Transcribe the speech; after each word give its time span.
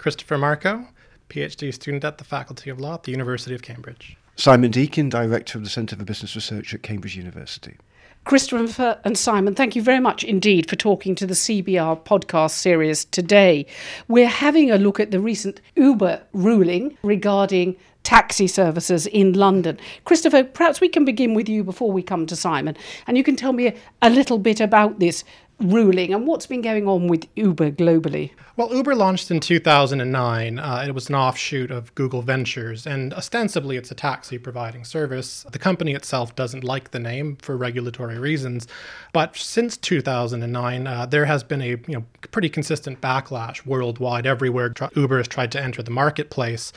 Christopher 0.00 0.38
Markou, 0.38 0.88
PhD 1.28 1.74
student 1.74 2.04
at 2.04 2.16
the 2.16 2.24
Faculty 2.24 2.70
of 2.70 2.80
Law 2.80 2.94
at 2.94 3.02
the 3.02 3.12
University 3.12 3.54
of 3.54 3.60
Cambridge. 3.60 4.16
Simon 4.34 4.70
Deakin, 4.70 5.10
Director 5.10 5.58
of 5.58 5.64
the 5.64 5.68
Centre 5.68 5.94
for 5.94 6.04
Business 6.04 6.34
Research 6.34 6.72
at 6.72 6.82
Cambridge 6.82 7.16
University. 7.16 7.76
Christopher 8.24 8.98
and 9.04 9.18
Simon, 9.18 9.54
thank 9.54 9.76
you 9.76 9.82
very 9.82 10.00
much 10.00 10.24
indeed 10.24 10.70
for 10.70 10.76
talking 10.76 11.14
to 11.16 11.26
the 11.26 11.34
CBR 11.34 12.02
podcast 12.04 12.52
series 12.52 13.04
today. 13.04 13.66
We're 14.08 14.26
having 14.26 14.70
a 14.70 14.78
look 14.78 15.00
at 15.00 15.10
the 15.10 15.20
recent 15.20 15.60
Uber 15.76 16.22
ruling 16.32 16.96
regarding 17.02 17.76
taxi 18.02 18.46
services 18.46 19.06
in 19.06 19.34
London. 19.34 19.78
Christopher, 20.06 20.44
perhaps 20.44 20.80
we 20.80 20.88
can 20.88 21.04
begin 21.04 21.34
with 21.34 21.46
you 21.46 21.62
before 21.62 21.92
we 21.92 22.02
come 22.02 22.24
to 22.26 22.36
Simon, 22.36 22.74
and 23.06 23.18
you 23.18 23.22
can 23.22 23.36
tell 23.36 23.52
me 23.52 23.66
a, 23.68 23.74
a 24.00 24.08
little 24.08 24.38
bit 24.38 24.60
about 24.60 24.98
this 24.98 25.24
ruling 25.60 26.12
and 26.12 26.26
what's 26.26 26.46
been 26.46 26.62
going 26.62 26.88
on 26.88 27.08
with 27.08 27.26
Uber 27.36 27.72
globally? 27.72 28.30
Well, 28.56 28.74
Uber 28.74 28.94
launched 28.94 29.30
in 29.30 29.40
2009. 29.40 30.58
Uh, 30.58 30.84
it 30.86 30.94
was 30.94 31.08
an 31.08 31.14
offshoot 31.14 31.70
of 31.70 31.94
Google 31.94 32.20
Ventures, 32.20 32.86
and 32.86 33.14
ostensibly 33.14 33.76
it's 33.76 33.90
a 33.90 33.94
taxi 33.94 34.36
providing 34.36 34.84
service. 34.84 35.46
The 35.50 35.58
company 35.58 35.94
itself 35.94 36.36
doesn't 36.36 36.62
like 36.62 36.90
the 36.90 36.98
name 36.98 37.36
for 37.36 37.56
regulatory 37.56 38.18
reasons, 38.18 38.68
but 39.12 39.36
since 39.36 39.76
2009, 39.78 40.86
uh, 40.86 41.06
there 41.06 41.24
has 41.24 41.42
been 41.42 41.62
a 41.62 41.68
you 41.68 41.82
know 41.88 42.04
pretty 42.32 42.50
consistent 42.50 43.00
backlash 43.00 43.64
worldwide. 43.64 44.26
Everywhere 44.26 44.74
Uber 44.94 45.18
has 45.18 45.28
tried 45.28 45.52
to 45.52 45.62
enter 45.62 45.82
the 45.82 45.90
marketplace, 45.90 46.72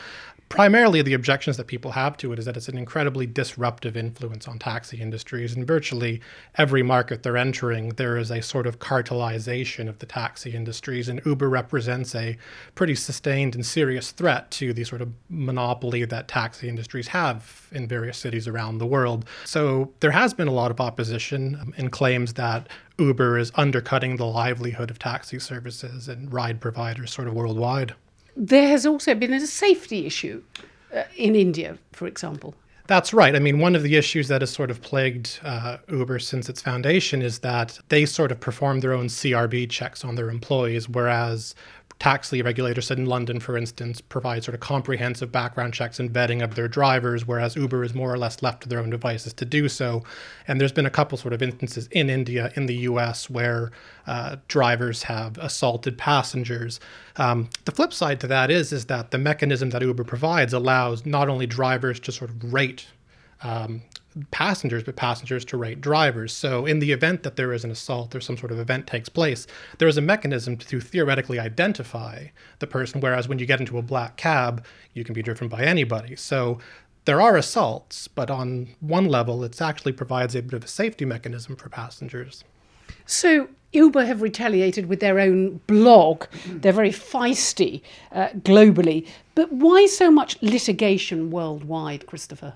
primarily 0.53 1.02
the 1.02 1.16
objections 1.16 1.57
that 1.57 1.66
people 1.66 1.93
have 1.93 2.16
to 2.16 2.31
it 2.31 2.38
is 2.38 2.45
that 2.45 2.55
it's 2.55 2.67
an 2.67 2.77
incredibly 2.77 3.25
disruptive 3.25 3.98
influence 3.98 4.48
on 4.48 4.59
taxi 4.59 5.02
industries. 5.02 5.55
In 5.55 5.66
virtually 5.66 6.21
every 6.59 6.84
market 6.84 7.23
they're 7.23 7.38
entering, 7.38 7.89
there 7.89 8.17
is 8.17 8.30
a 8.30 8.39
sort 8.39 8.67
of 8.67 8.77
cartelization 8.77 9.89
of 9.89 9.97
the 9.97 10.05
taxi 10.05 10.52
industries, 10.52 11.09
and 11.09 11.20
Uber 11.25 11.49
represents 11.49 12.13
a 12.13 12.38
pretty 12.75 12.94
sustained 12.94 13.55
and 13.55 13.66
serious 13.66 14.11
threat 14.11 14.52
to 14.52 14.73
the 14.73 14.84
sort 14.84 15.02
of 15.02 15.11
monopoly 15.27 16.05
that 16.05 16.27
taxi 16.27 16.70
industries 16.70 17.08
have 17.08 17.67
in 17.72 17.88
various 17.88 18.19
cities 18.19 18.47
around 18.47 18.78
the 18.78 18.85
world. 18.85 19.25
So 19.45 19.91
there 20.02 20.11
has 20.11 20.35
been 20.35 20.47
a 20.47 20.53
lot 20.53 20.69
of 20.69 20.80
opposition 20.80 21.58
um, 21.59 21.73
and 21.78 21.91
claims 21.91 22.33
that 22.33 22.69
Uber 23.00 23.39
is 23.39 23.52
undercutting 23.56 24.17
the 24.17 24.28
livelihood 24.28 24.91
of 24.91 25.00
taxi 25.00 25.39
services 25.39 26.08
and 26.08 26.31
ride 26.31 26.61
providers 26.61 27.11
sort 27.11 27.28
of 27.28 27.33
worldwide. 27.33 27.95
There 28.36 28.67
has 28.67 28.86
also 28.86 29.14
been 29.16 29.34
a 29.34 29.45
safety 29.45 30.06
issue 30.06 30.44
uh, 30.94 31.03
in 31.16 31.36
India, 31.36 31.78
for 31.92 32.08
example. 32.08 32.56
That's 32.86 33.14
right. 33.14 33.34
I 33.34 33.40
mean, 33.40 33.59
one 33.59 33.75
of 33.75 33.84
the 33.84 33.95
issues 33.95 34.28
that 34.28 34.42
has 34.42 34.50
sort 34.50 34.70
of 34.70 34.81
plagued 34.81 35.40
uh, 35.42 35.78
Uber 35.90 36.20
since 36.20 36.50
its 36.50 36.62
foundation 36.62 37.22
is 37.22 37.40
that 37.40 37.80
they 37.88 38.06
sort 38.06 38.31
of 38.31 38.42
perform 38.42 38.81
their 38.81 38.92
own 38.92 39.08
CRB 39.08 39.70
checks 39.70 40.03
on 40.03 40.16
their 40.16 40.30
employees, 40.30 40.90
whereas 40.90 41.56
taxi 42.04 42.42
regulators 42.42 42.92
in 42.92 43.06
London, 43.06 43.40
for 43.40 43.58
instance, 43.58 44.02
provide 44.02 44.44
sort 44.44 44.54
of 44.54 44.59
comprehensive 44.59 45.32
background 45.32 45.73
checks 45.73 46.02
and 46.02 46.12
vetting 46.12 46.44
of 46.44 46.54
their 46.54 46.68
drivers, 46.68 47.26
whereas 47.26 47.56
Uber 47.56 47.82
is 47.82 47.94
more 47.94 48.14
or 48.14 48.18
less 48.18 48.44
left 48.44 48.62
to 48.62 48.68
their 48.68 48.80
own 48.80 48.90
devices 48.90 49.32
to 49.32 49.46
do 49.46 49.70
so. 49.70 50.04
And 50.46 50.59
there's 50.59 50.74
been 50.74 50.86
a 50.86 50.90
couple 50.90 51.18
sort 51.18 51.34
of 51.34 51.42
instances 51.42 51.88
in 51.92 52.09
India, 52.09 52.52
in 52.58 52.66
the 52.66 52.76
US, 52.90 53.30
where 53.30 53.72
uh, 54.06 54.36
drivers 54.50 55.04
have 55.04 55.38
assaulted 55.38 55.98
passengers. 55.98 56.81
Um, 57.16 57.50
the 57.64 57.72
flip 57.72 57.94
side 57.94 58.20
to 58.20 58.28
that 58.28 58.52
is, 58.52 58.74
is 58.74 58.88
that 58.88 59.12
the 59.12 59.18
mechanism 59.18 59.70
that 59.70 59.81
Uber 59.81 60.04
provides 60.04 60.52
allows 60.52 61.06
not 61.06 61.30
only 61.30 61.48
drivers 61.48 62.02
to 62.02 62.12
sort 62.12 62.31
of 62.31 62.54
rate 62.54 62.86
um, 63.44 63.81
passengers, 64.31 64.83
but 64.83 64.95
passengers 64.95 65.45
to 65.45 65.58
rate 65.58 65.81
drivers. 65.81 66.33
So, 66.33 66.66
in 66.66 66.80
the 66.80 66.92
event 66.92 67.23
that 67.23 67.36
there 67.36 67.53
is 67.53 67.64
an 67.64 67.72
assault 67.72 68.16
or 68.16 68.22
some 68.22 68.38
sort 68.38 68.52
of 68.52 68.59
event 68.59 68.88
takes 68.88 69.09
place, 69.09 69.47
there 69.78 69.88
is 69.88 69.97
a 69.97 70.02
mechanism 70.02 70.58
to 70.58 70.80
theoretically 70.80 71.39
identify 71.39 72.28
the 72.59 72.67
person. 72.67 73.02
Whereas 73.02 73.28
when 73.28 73.39
you 73.39 73.45
get 73.45 73.59
into 73.59 73.78
a 73.78 73.81
black 73.81 74.17
cab, 74.17 74.66
you 74.94 75.03
can 75.03 75.14
be 75.14 75.23
driven 75.23 75.47
by 75.47 75.64
anybody. 75.64 76.16
So, 76.16 76.59
there 77.06 77.22
are 77.22 77.36
assaults, 77.36 78.08
but 78.08 78.31
on 78.31 78.69
one 78.80 79.06
level, 79.06 79.44
it 79.44 79.61
actually 79.61 79.91
provides 79.91 80.36
a 80.36 80.41
bit 80.41 80.53
of 80.53 80.64
a 80.64 80.67
safety 80.67 81.06
mechanism 81.06 81.56
for 81.56 81.69
passengers. 81.69 82.44
So, 83.06 83.50
Uber 83.74 84.06
have 84.06 84.22
retaliated 84.22 84.88
with 84.88 85.00
their 85.00 85.19
own 85.19 85.59
blog. 85.68 86.25
They're 86.45 86.72
very 86.72 86.91
feisty 86.91 87.81
uh, 88.12 88.30
globally. 88.30 89.07
But 89.35 89.51
why 89.51 89.88
so 89.88 90.12
much 90.12 90.41
litigation 90.41 91.31
worldwide, 91.31 92.06
Christopher? 92.06 92.53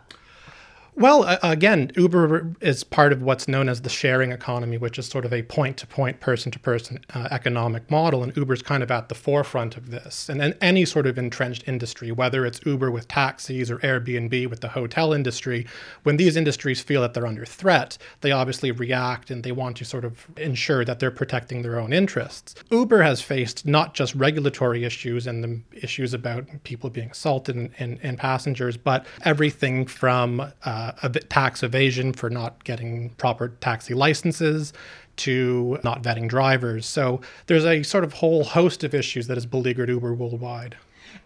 Well, 0.98 1.38
again, 1.44 1.92
Uber 1.96 2.56
is 2.60 2.84
part 2.84 3.14
of 3.14 3.22
what's 3.22 3.48
known 3.48 3.70
as 3.70 3.84
the 3.84 3.90
sharing 3.90 4.32
economy, 4.32 4.80
which 4.80 4.98
is 4.98 5.06
sort 5.06 5.26
of 5.26 5.32
a 5.32 5.44
point 5.44 5.78
to 5.78 5.86
point, 5.86 6.22
person 6.22 6.52
to 6.52 6.58
person 6.58 7.02
economic 7.14 7.92
model. 7.92 8.24
And 8.24 8.36
Uber's 8.36 8.64
kind 8.64 8.82
of 8.82 8.90
at 8.90 9.08
the 9.08 9.14
forefront 9.14 9.78
of 9.78 9.92
this. 9.92 10.28
And, 10.28 10.42
and 10.42 10.58
any 10.60 10.86
sort 10.86 11.06
of 11.06 11.20
entrenched 11.20 11.68
industry, 11.68 12.12
whether 12.12 12.48
it's 12.48 12.60
Uber 12.66 12.90
with 12.90 13.08
taxis 13.08 13.70
or 13.70 13.78
Airbnb 13.78 14.50
with 14.50 14.62
the 14.62 14.70
hotel 14.70 15.14
industry, 15.14 15.68
when 16.02 16.18
these 16.18 16.36
industries 16.36 16.82
feel 16.82 17.02
that 17.02 17.14
they're 17.14 17.28
under 17.28 17.46
threat, 17.46 18.00
they 18.22 18.32
obviously 18.32 18.72
react 18.72 19.30
and 19.30 19.44
they 19.44 19.52
want 19.52 19.78
to 19.78 19.86
sort 19.86 20.04
of 20.04 20.26
ensure 20.36 20.84
that 20.84 20.98
they're 20.98 21.12
protecting 21.12 21.62
their 21.62 21.80
own 21.80 21.94
interests. 21.94 22.56
Uber 22.72 23.04
has 23.04 23.22
faced 23.22 23.68
not 23.68 23.94
just 23.94 24.16
regulatory 24.16 24.84
issues 24.84 25.28
and 25.28 25.44
the 25.44 25.62
issues 25.80 26.16
about 26.16 26.48
people 26.64 26.90
being 26.90 27.12
assaulted 27.12 27.56
and, 27.56 27.70
and, 27.78 28.00
and 28.02 28.18
passengers, 28.18 28.78
but 28.78 29.06
everything 29.26 29.86
from 29.86 30.52
uh, 30.66 30.87
uh, 31.02 31.10
tax 31.30 31.64
evasion 31.64 32.14
for 32.14 32.30
not 32.30 32.64
getting 32.64 33.10
proper 33.12 33.50
taxi 33.50 33.94
licenses 33.94 34.74
to 35.18 35.80
not 35.84 36.04
vetting 36.04 36.28
drivers. 36.28 36.86
So 36.86 37.22
there's 37.48 37.66
a 37.66 37.84
sort 37.84 38.04
of 38.04 38.14
whole 38.14 38.44
host 38.44 38.84
of 38.84 38.94
issues 38.94 39.28
that 39.28 39.36
has 39.36 39.46
beleaguered 39.46 39.90
Uber 39.90 40.14
worldwide. 40.14 40.78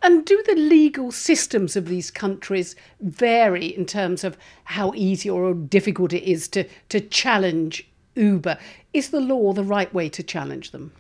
And 0.02 0.26
do 0.26 0.42
the 0.48 0.56
legal 0.56 1.12
systems 1.12 1.76
of 1.76 1.88
these 1.88 2.10
countries 2.10 2.76
vary 3.02 3.66
in 3.66 3.86
terms 3.86 4.24
of 4.24 4.38
how 4.64 4.94
easy 4.96 5.30
or 5.30 5.54
difficult 5.54 6.14
it 6.14 6.24
is 6.24 6.48
to, 6.50 6.68
to 6.90 7.00
challenge 7.02 7.88
Uber? 8.16 8.58
Is 8.94 9.10
the 9.10 9.20
law 9.20 9.54
the 9.54 9.64
right 9.64 9.94
way 9.94 10.10
to 10.10 10.24
challenge 10.24 10.72
them? 10.72 10.92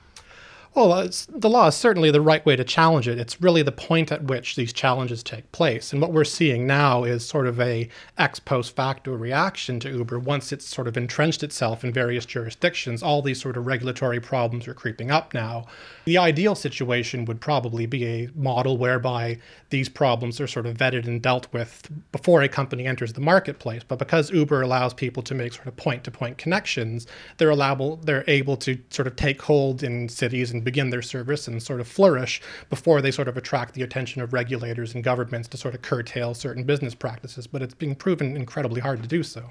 Oh, 0.74 0.88
well, 0.88 1.10
the 1.28 1.50
law 1.50 1.68
is 1.68 1.76
certainly 1.76 2.12
the 2.12 2.22
right 2.22 2.46
way 2.46 2.56
to 2.56 2.64
challenge 2.64 3.06
it. 3.06 3.20
It's 3.20 3.42
really 3.42 3.62
the 3.62 3.74
point 3.74 4.10
at 4.10 4.24
which 4.24 4.56
these 4.56 4.72
challenges 4.72 5.22
take 5.22 5.52
place. 5.52 5.92
And 5.92 6.02
what 6.02 6.14
we're 6.14 6.24
seeing 6.24 6.66
now 6.66 7.04
is 7.04 7.28
sort 7.28 7.46
of 7.46 7.60
a 7.60 7.90
ex 8.18 8.40
post 8.40 8.74
facto 8.74 9.14
reaction 9.14 9.82
to 9.82 9.90
Uber 9.90 10.18
once 10.20 10.54
it's 10.54 10.66
sort 10.66 10.88
of 10.88 10.96
entrenched 10.96 11.44
itself 11.44 11.84
in 11.84 11.92
various 11.92 12.26
jurisdictions. 12.26 13.04
All 13.04 13.22
these 13.22 13.42
sort 13.42 13.58
of 13.58 13.66
regulatory 13.66 14.22
problems 14.22 14.66
are 14.66 14.74
creeping 14.74 15.12
up 15.12 15.34
now. 15.34 15.66
The 16.06 16.18
ideal 16.18 16.56
situation 16.56 17.26
would 17.26 17.42
probably 17.42 17.86
be 17.86 18.06
a 18.06 18.30
model 18.34 18.78
whereby 18.78 19.40
these 19.72 19.90
problems 19.90 20.40
are 20.40 20.48
sort 20.48 20.66
of 20.66 20.78
vetted 20.78 21.06
and 21.06 21.22
dealt 21.22 21.52
with 21.52 21.90
before 22.14 22.44
a 22.44 22.48
company 22.48 22.86
enters 22.86 23.12
the 23.12 23.20
marketplace. 23.20 23.84
But 23.86 24.00
because 24.00 24.32
Uber 24.32 24.62
allows 24.62 24.94
people 24.94 25.22
to 25.24 25.36
make 25.36 25.52
sort 25.52 25.68
of 25.68 25.76
point 25.76 26.06
to 26.06 26.12
point 26.12 26.38
connections, 26.38 27.08
they're 27.40 27.50
allowable 27.50 27.98
they're 27.98 28.24
able 28.28 28.56
to 28.56 28.80
sort 28.90 29.08
of 29.08 29.18
take 29.18 29.42
hold 29.42 29.84
in 29.84 30.08
cities 30.08 30.52
and 30.52 30.61
begin 30.64 30.90
their 30.90 31.02
service 31.02 31.48
and 31.48 31.62
sort 31.62 31.82
of 31.82 31.88
flourish 31.88 32.42
before 32.70 33.02
they 33.02 33.12
sort 33.12 33.28
of 33.28 33.38
attract 33.38 33.74
the 33.74 33.84
attention 33.84 34.22
of 34.22 34.34
regulators 34.34 34.94
and 34.94 35.04
governments 35.04 35.48
to 35.50 35.58
sort 35.58 35.76
of 35.76 35.82
curtail 35.82 36.34
certain 36.34 36.64
business 36.64 36.96
practices. 36.96 37.48
But 37.48 37.62
it's 37.62 37.74
being 37.74 37.96
proven 37.96 38.36
incredibly 38.36 38.82
hard 38.82 39.02
to 39.02 39.08
do 39.08 39.24
so. 39.24 39.50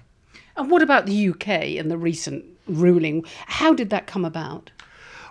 And 0.56 0.70
what 0.70 0.82
about 0.82 1.06
the 1.06 1.28
UK 1.28 1.48
and 1.78 1.90
the 1.90 1.98
recent 1.98 2.44
ruling? 2.66 3.24
How 3.46 3.72
did 3.72 3.90
that 3.90 4.06
come 4.06 4.24
about? 4.24 4.70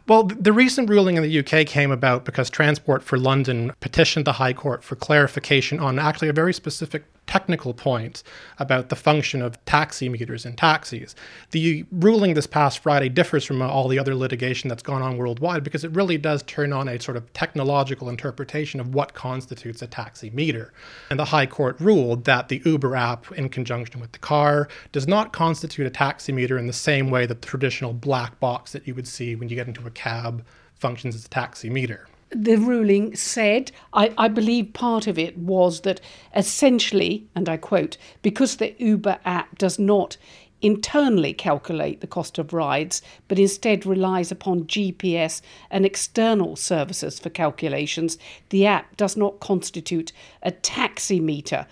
Well, 0.07 0.23
the 0.23 0.53
recent 0.53 0.89
ruling 0.89 1.17
in 1.17 1.23
the 1.23 1.39
UK 1.39 1.67
came 1.67 1.91
about 1.91 2.25
because 2.25 2.49
Transport 2.49 3.03
for 3.03 3.19
London 3.19 3.73
petitioned 3.79 4.25
the 4.25 4.33
High 4.33 4.53
Court 4.53 4.83
for 4.83 4.95
clarification 4.95 5.79
on 5.79 5.99
actually 5.99 6.29
a 6.29 6.33
very 6.33 6.51
specific 6.51 7.03
technical 7.29 7.75
point 7.75 8.23
about 8.57 8.89
the 8.89 8.95
function 8.95 9.39
of 9.39 9.63
taxi 9.65 10.09
meters 10.09 10.47
in 10.47 10.55
taxis. 10.55 11.15
The 11.51 11.85
ruling 11.91 12.33
this 12.33 12.47
past 12.47 12.79
Friday 12.79 13.07
differs 13.07 13.45
from 13.45 13.61
all 13.61 13.87
the 13.87 13.99
other 13.99 14.15
litigation 14.15 14.67
that's 14.67 14.81
gone 14.81 15.03
on 15.03 15.15
worldwide 15.15 15.63
because 15.63 15.83
it 15.83 15.91
really 15.91 16.17
does 16.17 16.41
turn 16.43 16.73
on 16.73 16.87
a 16.87 16.99
sort 16.99 17.17
of 17.17 17.31
technological 17.33 18.09
interpretation 18.09 18.79
of 18.79 18.95
what 18.95 19.13
constitutes 19.13 19.83
a 19.83 19.87
taxi 19.87 20.31
meter. 20.31 20.73
And 21.11 21.19
the 21.19 21.25
High 21.25 21.45
Court 21.45 21.79
ruled 21.79 22.23
that 22.23 22.49
the 22.49 22.63
Uber 22.65 22.95
app, 22.95 23.31
in 23.33 23.49
conjunction 23.49 24.01
with 24.01 24.11
the 24.11 24.19
car, 24.19 24.67
does 24.91 25.07
not 25.07 25.31
constitute 25.31 25.85
a 25.85 25.91
taxi 25.91 26.31
meter 26.31 26.57
in 26.57 26.65
the 26.65 26.73
same 26.73 27.11
way 27.11 27.27
that 27.27 27.43
the 27.43 27.47
traditional 27.47 27.93
black 27.93 28.39
box 28.39 28.71
that 28.71 28.87
you 28.87 28.95
would 28.95 29.07
see 29.07 29.35
when 29.35 29.49
you 29.49 29.55
get 29.55 29.67
into 29.67 29.85
a 29.85 29.91
cab 29.91 30.43
functions 30.73 31.13
as 31.13 31.25
a 31.25 31.29
taxi 31.29 31.69
meter 31.69 32.08
the 32.31 32.57
ruling 32.57 33.15
said, 33.15 33.71
I, 33.93 34.13
I, 34.17 34.27
believe 34.27 34.73
part 34.73 35.07
of 35.07 35.17
it 35.17 35.37
was 35.37 35.81
that 35.81 35.99
essentially, 36.35 37.27
and 37.35 37.49
I 37.49 37.57
quote, 37.57 37.97
because 38.21 38.57
the 38.57 38.75
Uber 38.77 39.19
app 39.25 39.57
does 39.57 39.79
not 39.79 40.17
internally 40.61 41.33
calculate 41.33 42.01
the 42.01 42.07
cost 42.07 42.37
of 42.37 42.53
rides, 42.53 43.01
but 43.27 43.39
instead 43.39 43.85
relies 43.85 44.31
upon 44.31 44.65
GPS 44.65 45.41
and 45.71 45.85
external 45.85 46.55
services 46.55 47.19
for 47.19 47.29
calculations, 47.29 48.17
the 48.49 48.65
app 48.65 48.97
does 48.97 49.15
not 49.15 49.39
constitute 49.39 50.11
a 50.43 50.51
taxi 50.51 51.19
meter. 51.19 51.65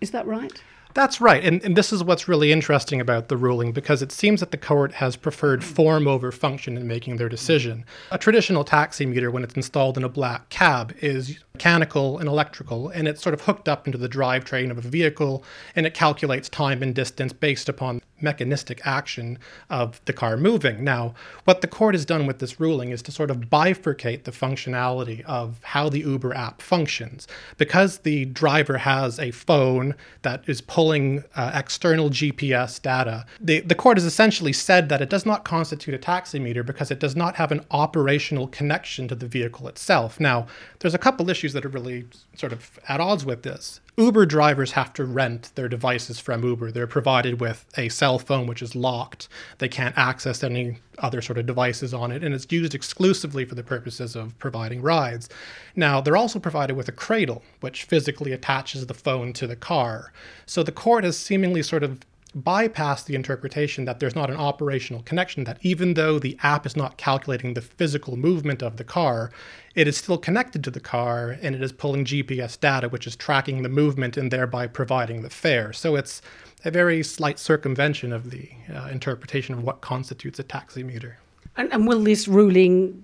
Is 0.00 0.10
that 0.10 0.26
right? 0.26 0.62
That's 0.94 1.20
right. 1.20 1.42
And, 1.44 1.62
and, 1.64 1.76
this 1.76 1.92
is 1.92 2.04
what's 2.04 2.28
really 2.28 2.52
interesting 2.52 3.00
about 3.00 3.28
the 3.28 3.36
ruling 3.36 3.72
because 3.72 4.02
it 4.02 4.12
seems 4.12 4.40
that 4.40 4.50
the 4.50 4.58
court 4.58 4.92
has 4.94 5.16
preferred 5.16 5.64
form 5.64 6.06
over 6.06 6.30
function 6.30 6.76
in 6.76 6.86
making 6.86 7.16
their 7.16 7.28
decision. 7.28 7.84
A 8.10 8.18
traditional 8.18 8.64
taxi 8.64 9.06
meter, 9.06 9.30
when 9.30 9.42
it's 9.42 9.54
installed 9.54 9.96
in 9.96 10.04
a 10.04 10.08
black 10.08 10.48
cab, 10.50 10.94
is 11.00 11.38
mechanical 11.62 12.18
and 12.18 12.28
electrical, 12.28 12.88
and 12.88 13.06
it's 13.06 13.22
sort 13.22 13.32
of 13.32 13.42
hooked 13.42 13.68
up 13.68 13.86
into 13.86 13.96
the 13.96 14.08
drivetrain 14.08 14.68
of 14.68 14.78
a 14.78 14.80
vehicle, 14.80 15.44
and 15.76 15.86
it 15.86 15.94
calculates 15.94 16.48
time 16.48 16.82
and 16.82 16.92
distance 16.92 17.32
based 17.32 17.68
upon 17.68 18.02
mechanistic 18.22 18.80
action 18.84 19.38
of 19.68 20.00
the 20.04 20.12
car 20.12 20.36
moving. 20.36 20.84
Now, 20.84 21.14
what 21.44 21.60
the 21.60 21.66
court 21.66 21.94
has 21.94 22.04
done 22.04 22.26
with 22.26 22.38
this 22.38 22.60
ruling 22.60 22.90
is 22.90 23.02
to 23.02 23.12
sort 23.12 23.30
of 23.30 23.50
bifurcate 23.50 24.24
the 24.24 24.30
functionality 24.30 25.22
of 25.22 25.58
how 25.62 25.88
the 25.88 26.00
Uber 26.00 26.34
app 26.34 26.62
functions. 26.62 27.26
Because 27.58 27.98
the 27.98 28.26
driver 28.26 28.78
has 28.78 29.18
a 29.18 29.30
phone 29.32 29.94
that 30.22 30.42
is 30.46 30.60
pulling 30.60 31.24
uh, 31.34 31.52
external 31.54 32.10
GPS 32.10 32.80
data, 32.80 33.26
the, 33.40 33.60
the 33.60 33.74
court 33.74 33.96
has 33.96 34.04
essentially 34.04 34.52
said 34.52 34.88
that 34.88 35.02
it 35.02 35.10
does 35.10 35.26
not 35.26 35.44
constitute 35.44 35.94
a 35.94 35.98
taximeter 35.98 36.64
because 36.64 36.90
it 36.90 36.98
does 36.98 37.16
not 37.16 37.36
have 37.36 37.52
an 37.52 37.64
operational 37.70 38.46
connection 38.48 39.08
to 39.08 39.14
the 39.14 39.26
vehicle 39.26 39.68
itself. 39.68 40.20
Now, 40.20 40.46
there's 40.78 40.94
a 40.94 40.98
couple 40.98 41.28
issues 41.28 41.51
that 41.52 41.64
are 41.64 41.70
really 41.70 42.06
sort 42.36 42.52
of 42.52 42.78
at 42.88 43.00
odds 43.00 43.24
with 43.24 43.42
this. 43.42 43.80
Uber 43.96 44.24
drivers 44.24 44.72
have 44.72 44.92
to 44.94 45.04
rent 45.04 45.50
their 45.54 45.68
devices 45.68 46.18
from 46.18 46.42
Uber. 46.42 46.72
They're 46.72 46.86
provided 46.86 47.40
with 47.40 47.66
a 47.76 47.90
cell 47.90 48.18
phone 48.18 48.46
which 48.46 48.62
is 48.62 48.74
locked. 48.74 49.28
They 49.58 49.68
can't 49.68 49.96
access 49.98 50.42
any 50.42 50.78
other 50.98 51.20
sort 51.20 51.38
of 51.38 51.46
devices 51.46 51.92
on 51.92 52.10
it, 52.10 52.24
and 52.24 52.34
it's 52.34 52.50
used 52.50 52.74
exclusively 52.74 53.44
for 53.44 53.54
the 53.54 53.62
purposes 53.62 54.16
of 54.16 54.38
providing 54.38 54.80
rides. 54.80 55.28
Now, 55.76 56.00
they're 56.00 56.16
also 56.16 56.38
provided 56.38 56.76
with 56.76 56.88
a 56.88 56.92
cradle, 56.92 57.42
which 57.60 57.84
physically 57.84 58.32
attaches 58.32 58.86
the 58.86 58.94
phone 58.94 59.32
to 59.34 59.46
the 59.46 59.56
car. 59.56 60.12
So 60.46 60.62
the 60.62 60.72
court 60.72 61.04
has 61.04 61.18
seemingly 61.18 61.62
sort 61.62 61.82
of 61.82 62.00
bypass 62.34 63.04
the 63.04 63.14
interpretation 63.14 63.84
that 63.84 64.00
there's 64.00 64.14
not 64.14 64.30
an 64.30 64.36
operational 64.36 65.02
connection, 65.02 65.44
that 65.44 65.58
even 65.62 65.94
though 65.94 66.18
the 66.18 66.38
app 66.42 66.64
is 66.66 66.76
not 66.76 66.96
calculating 66.96 67.54
the 67.54 67.60
physical 67.60 68.16
movement 68.16 68.62
of 68.62 68.76
the 68.76 68.84
car, 68.84 69.30
it 69.74 69.86
is 69.86 69.96
still 69.96 70.18
connected 70.18 70.64
to 70.64 70.70
the 70.70 70.80
car 70.80 71.36
and 71.42 71.54
it 71.54 71.62
is 71.62 71.72
pulling 71.72 72.04
GPS 72.04 72.58
data, 72.58 72.88
which 72.88 73.06
is 73.06 73.16
tracking 73.16 73.62
the 73.62 73.68
movement 73.68 74.16
and 74.16 74.30
thereby 74.30 74.66
providing 74.66 75.22
the 75.22 75.30
fare. 75.30 75.72
So 75.72 75.96
it's 75.96 76.22
a 76.64 76.70
very 76.70 77.02
slight 77.02 77.38
circumvention 77.38 78.12
of 78.12 78.30
the 78.30 78.48
uh, 78.72 78.88
interpretation 78.90 79.54
of 79.54 79.62
what 79.62 79.80
constitutes 79.80 80.38
a 80.38 80.44
taximeter. 80.44 81.14
And, 81.56 81.70
and 81.72 81.86
will 81.86 82.02
this 82.02 82.28
ruling 82.28 83.01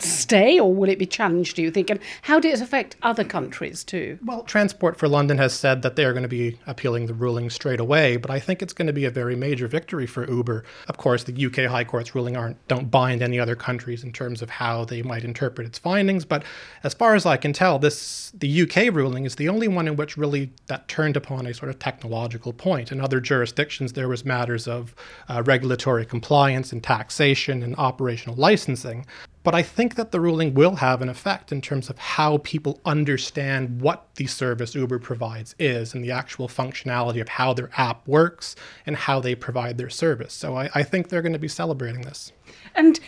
stay 0.00 0.58
or 0.58 0.72
will 0.74 0.88
it 0.88 0.98
be 0.98 1.06
challenged, 1.06 1.56
do 1.56 1.62
you 1.62 1.70
think? 1.70 1.90
And 1.90 2.00
how 2.22 2.40
does 2.40 2.60
it 2.60 2.64
affect 2.64 2.96
other 3.02 3.24
countries 3.24 3.84
too? 3.84 4.18
Well, 4.24 4.42
Transport 4.42 4.98
for 4.98 5.08
London 5.08 5.38
has 5.38 5.52
said 5.52 5.82
that 5.82 5.96
they 5.96 6.04
are 6.04 6.12
going 6.12 6.22
to 6.22 6.28
be 6.28 6.58
appealing 6.66 7.06
the 7.06 7.14
ruling 7.14 7.50
straight 7.50 7.80
away, 7.80 8.16
but 8.16 8.30
I 8.30 8.38
think 8.38 8.62
it's 8.62 8.72
going 8.72 8.86
to 8.86 8.92
be 8.92 9.04
a 9.04 9.10
very 9.10 9.36
major 9.36 9.68
victory 9.68 10.06
for 10.06 10.28
Uber. 10.28 10.64
Of 10.88 10.96
course, 10.96 11.24
the 11.24 11.46
UK 11.46 11.70
High 11.70 11.84
Court's 11.84 12.14
ruling 12.14 12.36
aren't 12.36 12.56
don't 12.68 12.90
bind 12.90 13.22
any 13.22 13.38
other 13.38 13.56
countries 13.56 14.04
in 14.04 14.12
terms 14.12 14.42
of 14.42 14.50
how 14.50 14.84
they 14.84 15.02
might 15.02 15.24
interpret 15.24 15.66
its 15.66 15.78
findings, 15.78 16.24
but 16.24 16.44
as 16.82 16.94
far 16.94 17.14
as 17.14 17.26
I 17.26 17.36
can 17.36 17.52
tell, 17.52 17.78
this 17.78 18.32
the 18.34 18.62
UK 18.62 18.94
ruling 18.94 19.24
is 19.24 19.36
the 19.36 19.48
only 19.48 19.68
one 19.68 19.88
in 19.88 19.96
which 19.96 20.16
really 20.16 20.50
that 20.66 20.88
turned 20.88 21.16
upon 21.16 21.46
a 21.46 21.54
sort 21.54 21.70
of 21.70 21.78
technological 21.78 22.52
point. 22.52 22.92
In 22.92 23.00
other 23.00 23.20
jurisdictions, 23.20 23.92
there 23.92 24.08
was 24.08 24.24
matters 24.24 24.66
of 24.66 24.94
uh, 25.28 25.42
regulatory 25.44 26.06
compliance 26.06 26.72
and 26.72 26.82
taxation 26.82 27.62
and 27.62 27.76
operational 27.76 28.36
licensing. 28.36 29.06
But 29.42 29.54
I 29.54 29.62
think 29.62 29.96
that 29.96 30.12
the 30.12 30.20
ruling 30.20 30.54
will 30.54 30.76
have 30.76 31.02
an 31.02 31.08
effect 31.08 31.50
in 31.50 31.60
terms 31.60 31.90
of 31.90 31.98
how 31.98 32.38
people 32.38 32.80
understand 32.84 33.80
what 33.80 34.06
the 34.14 34.26
service 34.26 34.74
Uber 34.74 35.00
provides 35.00 35.54
is 35.58 35.94
and 35.94 36.04
the 36.04 36.12
actual 36.12 36.48
functionality 36.48 37.20
of 37.20 37.28
how 37.28 37.52
their 37.52 37.70
app 37.76 38.06
works 38.06 38.54
and 38.86 38.96
how 38.96 39.20
they 39.20 39.34
provide 39.34 39.78
their 39.78 39.90
service. 39.90 40.32
So 40.32 40.56
I, 40.56 40.70
I 40.74 40.82
think 40.82 41.08
they're 41.08 41.22
going 41.22 41.32
to 41.32 41.38
be 41.38 41.48
celebrating 41.48 42.02
this. 42.02 42.32
And 42.74 43.00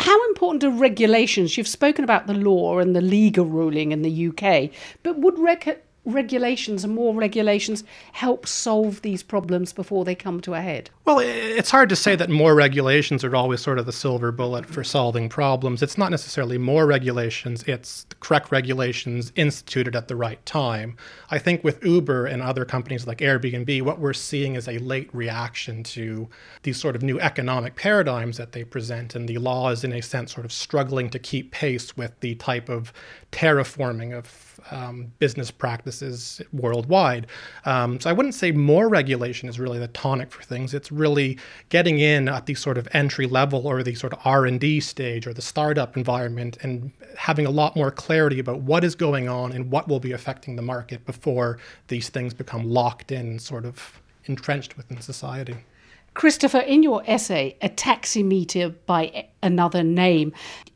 how 0.00 0.28
important 0.28 0.64
are 0.64 0.70
regulations? 0.70 1.56
You've 1.56 1.68
spoken 1.68 2.04
about 2.04 2.26
the 2.26 2.34
law 2.34 2.78
and 2.78 2.96
the 2.96 3.00
legal 3.00 3.44
ruling 3.44 3.92
in 3.92 4.02
the 4.02 4.28
UK, 4.28 4.70
but 5.02 5.18
would 5.18 5.38
rec- 5.38 5.84
regulations 6.04 6.84
and 6.84 6.94
more 6.94 7.14
regulations 7.14 7.84
help 8.12 8.46
solve 8.46 9.02
these 9.02 9.22
problems 9.22 9.72
before 9.72 10.04
they 10.04 10.14
come 10.14 10.40
to 10.40 10.54
a 10.54 10.60
head? 10.60 10.90
Well, 11.04 11.18
it's 11.18 11.70
hard 11.70 11.88
to 11.88 11.96
say 11.96 12.16
that 12.16 12.30
more 12.30 12.54
regulations 12.54 13.24
are 13.24 13.34
always 13.34 13.60
sort 13.60 13.78
of 13.78 13.86
the 13.86 13.92
silver 13.92 14.32
bullet 14.32 14.64
for 14.64 14.84
solving 14.84 15.28
problems. 15.28 15.82
It's 15.82 15.98
not 15.98 16.10
necessarily 16.10 16.56
more 16.56 16.86
regulations, 16.86 17.62
it's 17.64 18.04
the 18.04 18.14
correct 18.16 18.50
regulations 18.50 19.32
instituted 19.36 19.96
at 19.96 20.08
the 20.08 20.16
right 20.16 20.44
time. 20.46 20.96
I 21.30 21.38
think 21.38 21.64
with 21.64 21.84
Uber 21.84 22.26
and 22.26 22.42
other 22.42 22.64
companies 22.64 23.06
like 23.06 23.18
Airbnb, 23.18 23.82
what 23.82 23.98
we're 23.98 24.12
seeing 24.12 24.54
is 24.54 24.68
a 24.68 24.78
late 24.78 25.10
reaction 25.12 25.82
to 25.84 26.28
these 26.62 26.80
sort 26.80 26.96
of 26.96 27.02
new 27.02 27.20
economic 27.20 27.76
paradigms 27.76 28.36
that 28.36 28.52
they 28.52 28.64
present, 28.64 29.14
and 29.14 29.28
the 29.28 29.38
law 29.38 29.70
is, 29.70 29.84
in 29.84 29.92
a 29.92 30.00
sense, 30.00 30.32
sort 30.32 30.46
of 30.46 30.52
struggling 30.52 31.10
to 31.10 31.18
keep 31.18 31.50
pace 31.50 31.96
with 31.96 32.18
the 32.20 32.34
type 32.36 32.68
of 32.68 32.92
terraforming 33.32 34.16
of 34.16 34.26
um, 34.70 35.12
business 35.18 35.50
practices 35.50 36.40
worldwide. 36.52 37.26
Um, 37.64 38.00
so 38.00 38.10
I 38.10 38.12
wouldn't 38.12 38.34
say 38.34 38.52
more 38.52 38.88
regulation 38.88 39.48
is 39.48 39.58
really 39.58 39.78
the 39.78 39.88
tonic 39.88 40.30
for 40.30 40.42
things. 40.42 40.74
It's 40.74 40.92
really 40.92 41.38
getting 41.68 41.98
in 41.98 42.28
at 42.28 42.46
the 42.46 42.54
sort 42.54 42.78
of 42.78 42.88
entry 42.92 43.26
level 43.26 43.66
or 43.66 43.82
the 43.82 43.94
sort 43.94 44.12
of 44.12 44.20
R&D 44.24 44.80
stage 44.80 45.26
or 45.26 45.32
the 45.32 45.42
startup 45.42 45.96
environment 45.96 46.58
and 46.62 46.92
having 47.16 47.46
a 47.46 47.50
lot 47.50 47.76
more 47.76 47.90
clarity 47.90 48.38
about 48.38 48.60
what 48.60 48.84
is 48.84 48.94
going 48.94 49.28
on 49.28 49.52
and 49.52 49.70
what 49.70 49.88
will 49.88 50.00
be 50.00 50.12
affecting 50.12 50.56
the 50.56 50.62
market 50.62 51.04
before 51.06 51.58
these 51.88 52.08
things 52.08 52.34
become 52.34 52.68
locked 52.68 53.12
in 53.12 53.26
and 53.26 53.42
sort 53.42 53.64
of 53.64 54.00
entrenched 54.26 54.76
within 54.76 55.00
society. 55.00 55.56
Christopher, 56.14 56.58
in 56.58 56.82
your 56.82 57.02
essay, 57.06 57.56
A 57.62 57.68
Taximeter 57.68 58.74
by 58.86 59.28
Another 59.42 59.82
Name, 59.82 60.32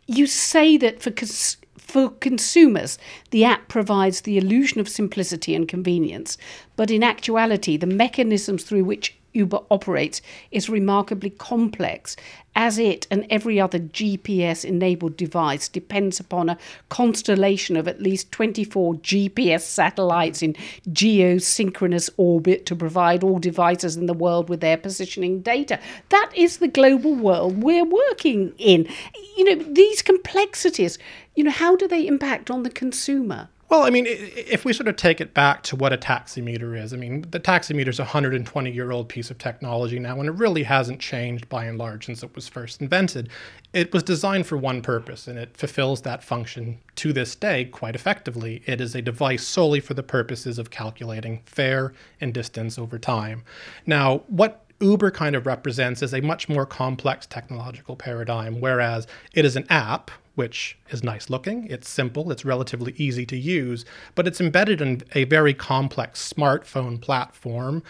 you 0.07 0.27
say 0.27 0.77
that 0.77 1.03
for 1.03 1.11
cons- 1.11 1.57
for 1.85 2.11
consumers, 2.11 2.99
the 3.31 3.45
app 3.45 3.69
provides 3.69 4.23
the 4.23 4.39
illusion 4.39 4.81
of 4.81 4.89
simplicity 4.89 5.55
and 5.55 5.69
convenience, 5.69 6.37
but 6.77 6.91
in 6.91 7.03
actuality, 7.03 7.77
the 7.77 7.87
mechanisms 7.87 8.65
through 8.65 8.85
which 8.85 9.17
Uber 9.35 9.61
operates 9.71 10.23
is 10.51 10.71
remarkably 10.71 11.31
complex, 11.31 12.17
as 12.57 12.79
it 12.79 13.07
and 13.11 13.27
every 13.29 13.61
other 13.61 13.81
GPS 13.81 14.65
enabled 14.65 15.17
device 15.17 15.69
depends 15.69 16.21
upon 16.21 16.49
a 16.49 16.59
constellation 16.89 17.77
of 17.77 17.89
at 17.89 18.01
least 18.01 18.31
24 18.33 18.95
GPS 18.95 19.63
satellites 19.63 20.41
in 20.41 20.55
geosynchronous 20.89 22.09
orbit 22.17 22.65
to 22.67 22.77
provide 22.77 23.25
all 23.25 23.39
devices 23.39 23.97
in 23.97 24.07
the 24.07 24.15
world 24.15 24.49
with 24.49 24.61
their 24.61 24.77
positioning 24.77 25.41
data. 25.41 25.81
That 26.11 26.31
is 26.35 26.59
the 26.59 26.69
global 26.69 27.15
world 27.15 27.63
we're 27.63 27.85
working 27.85 28.55
in. 28.57 28.89
You 29.37 29.45
know, 29.45 29.65
these 29.73 30.01
complexities, 30.01 30.97
you 31.35 31.45
know, 31.45 31.51
how 31.51 31.75
do 31.75 31.89
they 31.89 32.07
impact 32.07 32.51
on 32.51 32.63
the 32.63 32.71
consumer? 32.71 33.49
Well, 33.75 33.83
I 33.83 33.91
mean, 33.91 34.07
if 34.07 34.65
we 34.65 34.73
sort 34.73 34.87
of 34.87 34.95
take 34.95 35.21
it 35.21 35.35
back 35.35 35.65
to 35.65 35.75
what 35.75 35.93
a 35.93 35.97
taximeter 35.97 36.81
is, 36.81 36.95
I 36.95 36.97
mean, 36.97 37.23
the 37.33 37.41
taximeter 37.41 37.89
is 37.89 37.99
a 37.99 38.05
120 38.05 38.71
year 38.71 38.93
old 38.93 39.09
piece 39.09 39.33
of 39.33 39.39
technology 39.39 39.99
now, 39.99 40.21
and 40.21 40.29
it 40.29 40.33
really 40.37 40.63
hasn't 40.63 41.01
changed 41.01 41.49
by 41.49 41.65
and 41.65 41.77
large 41.77 42.07
since 42.07 42.23
it 42.23 42.33
was 42.37 42.47
first 42.47 42.81
invented. 42.81 43.31
It 43.73 43.93
was 43.93 44.05
designed 44.05 44.47
for 44.47 44.57
one 44.57 44.81
purpose, 44.81 45.27
and 45.27 45.37
it 45.37 45.57
fulfills 45.57 46.03
that 46.03 46.23
function 46.23 46.79
to 46.95 47.13
this 47.13 47.35
day 47.35 47.65
quite 47.65 47.97
effectively. 47.97 48.63
It 48.65 48.81
is 48.81 48.95
a 48.95 49.03
device 49.03 49.45
solely 49.45 49.81
for 49.81 49.95
the 49.95 50.05
purposes 50.05 50.57
of 50.61 50.71
calculating 50.71 51.43
fare 51.45 51.95
and 52.21 52.33
distance 52.33 52.79
over 52.79 52.97
time. 52.97 53.43
Now, 53.87 54.19
what 54.29 54.65
Uber 54.79 55.11
kind 55.11 55.35
of 55.35 55.47
represents 55.47 56.01
is 56.01 56.15
a 56.15 56.21
much 56.21 56.49
more 56.49 56.65
complex 56.65 57.27
technological 57.27 57.97
paradigm, 57.97 58.61
whereas 58.61 59.09
it 59.33 59.45
is 59.45 59.57
an 59.57 59.67
app, 59.69 60.13
which 60.35 60.77
is 60.91 61.03
nice 61.03 61.31
looking, 61.31 61.67
it's 61.69 61.89
simple, 61.89 62.31
it's 62.31 62.45
relatively 62.45 62.95
easy 62.97 63.25
to 63.27 63.37
use, 63.37 63.85
but 64.15 64.27
it's 64.27 64.41
embedded 64.41 64.81
in 64.81 65.03
a 65.15 65.25
very 65.25 65.55
complex 65.55 66.33
smartphone 66.33 67.01
platform. 67.01 67.83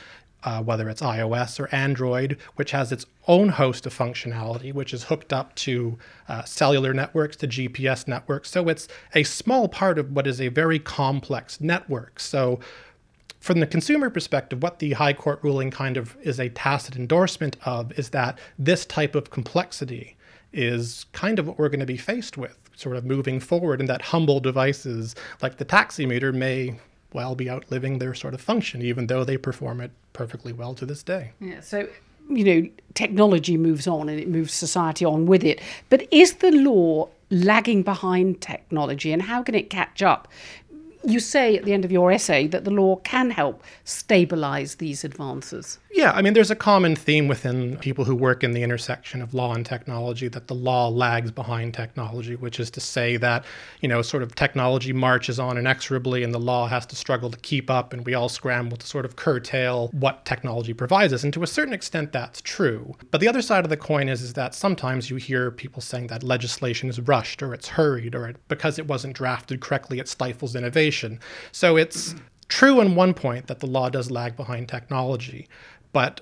Uh, 0.46 0.62
whether 0.62 0.90
it's 0.90 1.00
iOS 1.00 1.58
or 1.58 1.74
Android, 1.74 2.36
which 2.56 2.72
has 2.72 2.92
its 2.92 3.06
own 3.26 3.48
host 3.48 3.86
of 3.86 3.96
functionality, 3.96 4.74
which 4.74 4.92
is 4.92 5.04
hooked 5.04 5.32
up 5.32 5.54
to 5.54 5.96
uh, 6.28 6.42
cellular 6.44 6.92
networks, 6.92 7.34
to 7.34 7.48
GPS 7.48 8.06
networks. 8.06 8.50
So 8.50 8.68
it's 8.68 8.86
a 9.14 9.22
small 9.22 9.68
part 9.68 9.98
of 9.98 10.12
what 10.12 10.26
is 10.26 10.42
a 10.42 10.48
very 10.48 10.78
complex 10.78 11.62
network. 11.62 12.20
So 12.20 12.60
from 13.44 13.60
the 13.60 13.66
consumer 13.66 14.08
perspective, 14.08 14.62
what 14.62 14.78
the 14.78 14.92
High 14.92 15.12
Court 15.12 15.38
ruling 15.42 15.70
kind 15.70 15.98
of 15.98 16.16
is 16.22 16.40
a 16.40 16.48
tacit 16.48 16.96
endorsement 16.96 17.58
of 17.66 17.92
is 17.98 18.08
that 18.08 18.38
this 18.58 18.86
type 18.86 19.14
of 19.14 19.30
complexity 19.30 20.16
is 20.54 21.06
kind 21.12 21.38
of 21.38 21.46
what 21.46 21.58
we're 21.58 21.68
going 21.68 21.80
to 21.80 21.86
be 21.86 21.96
faced 21.96 22.36
with, 22.36 22.56
sort 22.76 22.96
of 22.96 23.04
moving 23.04 23.40
forward, 23.40 23.80
and 23.80 23.88
that 23.88 24.02
humble 24.02 24.40
devices 24.40 25.14
like 25.42 25.58
the 25.58 25.64
taximeter 25.64 26.32
may 26.32 26.78
well 27.12 27.34
be 27.34 27.48
outliving 27.50 27.98
their 27.98 28.14
sort 28.14 28.34
of 28.34 28.40
function, 28.40 28.82
even 28.82 29.06
though 29.06 29.24
they 29.24 29.36
perform 29.36 29.80
it 29.80 29.90
perfectly 30.12 30.52
well 30.52 30.74
to 30.74 30.86
this 30.86 31.02
day. 31.02 31.32
Yeah, 31.40 31.60
so 31.60 31.88
you 32.28 32.44
know, 32.44 32.68
technology 32.94 33.56
moves 33.56 33.86
on 33.86 34.08
and 34.08 34.18
it 34.18 34.28
moves 34.28 34.54
society 34.54 35.04
on 35.04 35.26
with 35.26 35.44
it. 35.44 35.60
But 35.90 36.06
is 36.10 36.34
the 36.34 36.50
law 36.50 37.08
lagging 37.30 37.82
behind 37.82 38.40
technology 38.40 39.12
and 39.12 39.22
how 39.22 39.42
can 39.42 39.54
it 39.54 39.70
catch 39.70 40.02
up? 40.02 40.28
You 41.06 41.20
say 41.20 41.56
at 41.56 41.64
the 41.64 41.72
end 41.72 41.84
of 41.84 41.92
your 41.92 42.10
essay 42.10 42.46
that 42.48 42.64
the 42.64 42.70
law 42.70 42.96
can 42.96 43.30
help 43.30 43.62
stabilize 43.84 44.76
these 44.76 45.04
advances. 45.04 45.78
Yeah, 45.92 46.10
I 46.10 46.22
mean, 46.22 46.34
there's 46.34 46.50
a 46.50 46.56
common 46.56 46.96
theme 46.96 47.28
within 47.28 47.76
people 47.76 48.04
who 48.04 48.16
work 48.16 48.42
in 48.42 48.50
the 48.50 48.64
intersection 48.64 49.22
of 49.22 49.32
law 49.32 49.54
and 49.54 49.64
technology 49.64 50.26
that 50.26 50.48
the 50.48 50.54
law 50.54 50.88
lags 50.88 51.30
behind 51.30 51.72
technology, 51.72 52.34
which 52.34 52.58
is 52.58 52.68
to 52.72 52.80
say 52.80 53.16
that, 53.18 53.44
you 53.80 53.88
know, 53.88 54.02
sort 54.02 54.24
of 54.24 54.34
technology 54.34 54.92
marches 54.92 55.38
on 55.38 55.56
inexorably 55.56 56.24
and 56.24 56.34
the 56.34 56.40
law 56.40 56.66
has 56.66 56.84
to 56.86 56.96
struggle 56.96 57.30
to 57.30 57.38
keep 57.38 57.70
up, 57.70 57.92
and 57.92 58.04
we 58.04 58.14
all 58.14 58.28
scramble 58.28 58.76
to 58.76 58.86
sort 58.86 59.04
of 59.04 59.14
curtail 59.14 59.88
what 59.92 60.24
technology 60.24 60.74
provides 60.74 61.12
us. 61.12 61.22
And 61.22 61.32
to 61.32 61.44
a 61.44 61.46
certain 61.46 61.74
extent, 61.74 62.10
that's 62.10 62.40
true. 62.40 62.96
But 63.12 63.20
the 63.20 63.28
other 63.28 63.42
side 63.42 63.64
of 63.64 63.70
the 63.70 63.76
coin 63.76 64.08
is, 64.08 64.20
is 64.20 64.32
that 64.32 64.54
sometimes 64.54 65.10
you 65.10 65.16
hear 65.16 65.52
people 65.52 65.80
saying 65.80 66.08
that 66.08 66.24
legislation 66.24 66.88
is 66.88 66.98
rushed 66.98 67.40
or 67.40 67.54
it's 67.54 67.68
hurried 67.68 68.16
or 68.16 68.26
it, 68.28 68.36
because 68.48 68.80
it 68.80 68.88
wasn't 68.88 69.14
drafted 69.14 69.60
correctly, 69.60 70.00
it 70.00 70.08
stifles 70.08 70.56
innovation. 70.56 70.93
So 71.52 71.76
it's 71.76 72.14
true 72.48 72.80
in 72.80 72.94
one 72.94 73.14
point 73.14 73.46
that 73.46 73.60
the 73.60 73.66
law 73.66 73.88
does 73.88 74.10
lag 74.10 74.36
behind 74.36 74.68
technology. 74.68 75.48
But 75.92 76.20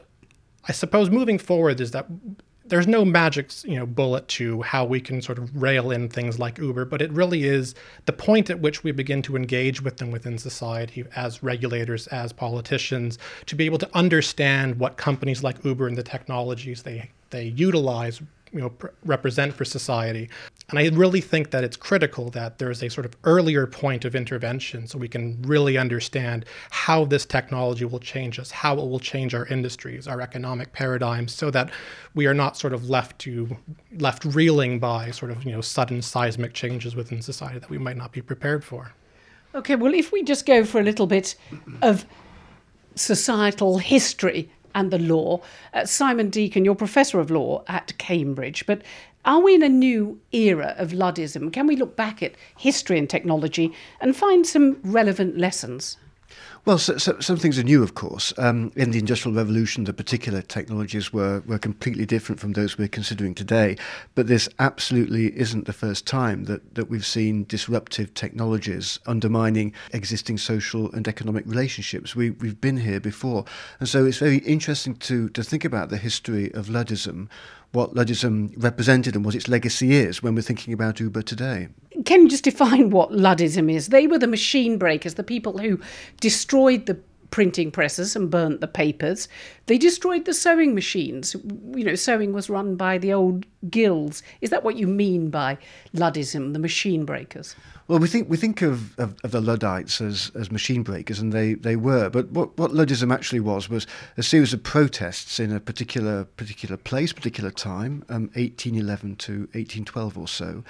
I 0.68 0.72
suppose 0.72 1.10
moving 1.10 1.38
forward 1.38 1.80
is 1.80 1.90
that 1.90 2.06
there's 2.64 2.86
no 2.86 3.04
magic 3.04 3.50
you 3.64 3.76
know 3.76 3.86
bullet 3.86 4.26
to 4.28 4.62
how 4.62 4.84
we 4.84 5.00
can 5.00 5.20
sort 5.20 5.38
of 5.38 5.60
rail 5.60 5.90
in 5.90 6.08
things 6.08 6.38
like 6.38 6.58
Uber, 6.58 6.84
but 6.84 7.02
it 7.02 7.12
really 7.12 7.44
is 7.44 7.74
the 8.06 8.12
point 8.12 8.50
at 8.50 8.60
which 8.60 8.84
we 8.84 8.92
begin 8.92 9.20
to 9.22 9.36
engage 9.36 9.82
with 9.82 9.96
them 9.96 10.10
within 10.10 10.38
society 10.38 11.04
as 11.16 11.42
regulators, 11.42 12.06
as 12.08 12.32
politicians, 12.32 13.18
to 13.46 13.56
be 13.56 13.66
able 13.66 13.78
to 13.78 13.90
understand 13.94 14.78
what 14.78 14.96
companies 14.96 15.42
like 15.42 15.64
Uber 15.64 15.88
and 15.88 15.98
the 15.98 16.02
technologies 16.02 16.82
they 16.82 17.10
they 17.30 17.44
utilize 17.44 18.22
you 18.52 18.60
know 18.60 18.70
pr- 18.70 18.88
represent 19.04 19.54
for 19.54 19.64
society. 19.64 20.28
And 20.68 20.78
i 20.78 20.88
really 20.88 21.20
think 21.20 21.50
that 21.50 21.64
it's 21.64 21.76
critical 21.76 22.30
that 22.30 22.58
there's 22.58 22.82
a 22.82 22.88
sort 22.88 23.04
of 23.04 23.14
earlier 23.24 23.66
point 23.66 24.04
of 24.04 24.14
intervention 24.14 24.86
so 24.86 24.98
we 24.98 25.08
can 25.08 25.40
really 25.42 25.76
understand 25.76 26.46
how 26.70 27.04
this 27.04 27.26
technology 27.26 27.84
will 27.84 27.98
change 27.98 28.38
us 28.38 28.50
how 28.50 28.74
it 28.74 28.88
will 28.88 29.00
change 29.00 29.34
our 29.34 29.46
industries 29.46 30.08
our 30.08 30.20
economic 30.20 30.72
paradigms 30.72 31.32
so 31.32 31.50
that 31.50 31.70
we 32.14 32.26
are 32.26 32.34
not 32.34 32.56
sort 32.56 32.72
of 32.72 32.88
left 32.88 33.18
to 33.18 33.56
left 33.98 34.24
reeling 34.24 34.78
by 34.78 35.10
sort 35.10 35.30
of 35.30 35.44
you 35.44 35.52
know 35.52 35.60
sudden 35.60 36.00
seismic 36.00 36.54
changes 36.54 36.96
within 36.96 37.20
society 37.20 37.58
that 37.58 37.70
we 37.70 37.78
might 37.78 37.96
not 37.96 38.12
be 38.12 38.22
prepared 38.22 38.64
for. 38.64 38.92
Okay 39.54 39.76
well 39.76 39.92
if 39.92 40.12
we 40.12 40.22
just 40.22 40.46
go 40.46 40.64
for 40.64 40.80
a 40.80 40.84
little 40.84 41.06
bit 41.06 41.34
of 41.82 42.06
societal 42.94 43.78
history 43.78 44.50
and 44.74 44.90
the 44.90 44.98
law. 44.98 45.40
Uh, 45.72 45.84
Simon 45.84 46.30
Deakin, 46.30 46.64
you're 46.64 46.74
professor 46.74 47.20
of 47.20 47.30
law 47.30 47.64
at 47.66 47.96
Cambridge, 47.98 48.66
but 48.66 48.82
are 49.24 49.40
we 49.40 49.54
in 49.54 49.62
a 49.62 49.68
new 49.68 50.20
era 50.32 50.74
of 50.78 50.90
Luddism? 50.90 51.52
Can 51.52 51.66
we 51.66 51.76
look 51.76 51.94
back 51.94 52.22
at 52.22 52.34
history 52.56 52.98
and 52.98 53.08
technology 53.08 53.72
and 54.00 54.16
find 54.16 54.46
some 54.46 54.78
relevant 54.82 55.38
lessons? 55.38 55.96
Well, 56.64 56.78
so, 56.78 56.96
so, 56.96 57.18
some 57.18 57.38
things 57.38 57.58
are 57.58 57.64
new, 57.64 57.82
of 57.82 57.96
course. 57.96 58.32
Um, 58.38 58.70
in 58.76 58.92
the 58.92 59.00
Industrial 59.00 59.36
Revolution, 59.36 59.82
the 59.82 59.92
particular 59.92 60.42
technologies 60.42 61.12
were, 61.12 61.42
were 61.44 61.58
completely 61.58 62.06
different 62.06 62.40
from 62.40 62.52
those 62.52 62.78
we're 62.78 62.86
considering 62.86 63.34
today. 63.34 63.76
But 64.14 64.28
this 64.28 64.48
absolutely 64.60 65.36
isn't 65.36 65.66
the 65.66 65.72
first 65.72 66.06
time 66.06 66.44
that, 66.44 66.76
that 66.76 66.88
we've 66.88 67.04
seen 67.04 67.46
disruptive 67.48 68.14
technologies 68.14 69.00
undermining 69.06 69.72
existing 69.92 70.38
social 70.38 70.88
and 70.92 71.08
economic 71.08 71.46
relationships. 71.48 72.14
We, 72.14 72.30
we've 72.30 72.60
been 72.60 72.76
here 72.76 73.00
before. 73.00 73.44
And 73.80 73.88
so 73.88 74.06
it's 74.06 74.18
very 74.18 74.38
interesting 74.38 74.94
to, 74.94 75.30
to 75.30 75.42
think 75.42 75.64
about 75.64 75.88
the 75.88 75.96
history 75.96 76.54
of 76.54 76.66
Luddism 76.66 77.28
what 77.72 77.94
Luddism 77.94 78.52
represented 78.56 79.16
and 79.16 79.24
what 79.24 79.34
its 79.34 79.48
legacy 79.48 79.94
is 79.94 80.22
when 80.22 80.34
we're 80.34 80.42
thinking 80.42 80.72
about 80.72 81.00
Uber 81.00 81.22
today. 81.22 81.68
Can 82.04 82.22
you 82.22 82.28
just 82.28 82.44
define 82.44 82.90
what 82.90 83.10
Luddism 83.10 83.70
is? 83.72 83.88
They 83.88 84.06
were 84.06 84.18
the 84.18 84.26
machine 84.26 84.78
breakers, 84.78 85.14
the 85.14 85.22
people 85.22 85.58
who 85.58 85.80
destroyed 86.20 86.86
the 86.86 86.98
printing 87.32 87.72
presses 87.72 88.14
and 88.14 88.30
burnt 88.30 88.60
the 88.60 88.68
papers. 88.68 89.26
They 89.66 89.78
destroyed 89.78 90.26
the 90.26 90.34
sewing 90.34 90.74
machines. 90.74 91.34
You 91.74 91.84
know, 91.84 91.96
sewing 91.96 92.32
was 92.32 92.48
run 92.48 92.76
by 92.76 92.98
the 92.98 93.12
old 93.12 93.46
guilds. 93.68 94.22
Is 94.40 94.50
that 94.50 94.62
what 94.62 94.76
you 94.76 94.86
mean 94.86 95.30
by 95.30 95.58
Luddism, 95.94 96.52
the 96.52 96.60
machine 96.60 97.04
breakers? 97.04 97.56
Well, 97.88 97.98
we 97.98 98.06
think 98.06 98.30
we 98.30 98.36
think 98.36 98.62
of, 98.62 98.98
of, 98.98 99.16
of, 99.24 99.32
the 99.32 99.40
Luddites 99.40 100.00
as, 100.00 100.30
as 100.38 100.52
machine 100.52 100.82
breakers, 100.82 101.18
and 101.18 101.32
they, 101.32 101.54
they 101.54 101.74
were. 101.74 102.08
But 102.08 102.30
what, 102.30 102.56
what 102.56 102.70
Luddism 102.70 103.12
actually 103.12 103.40
was 103.40 103.68
was 103.68 103.86
a 104.16 104.22
series 104.22 104.52
of 104.52 104.62
protests 104.62 105.40
in 105.40 105.52
a 105.52 105.58
particular 105.58 106.24
particular 106.24 106.76
place, 106.76 107.12
particular 107.12 107.50
time, 107.50 108.04
um, 108.08 108.30
1811 108.34 109.16
to 109.16 109.32
1812 109.52 110.16
or 110.16 110.28
so, 110.28 110.62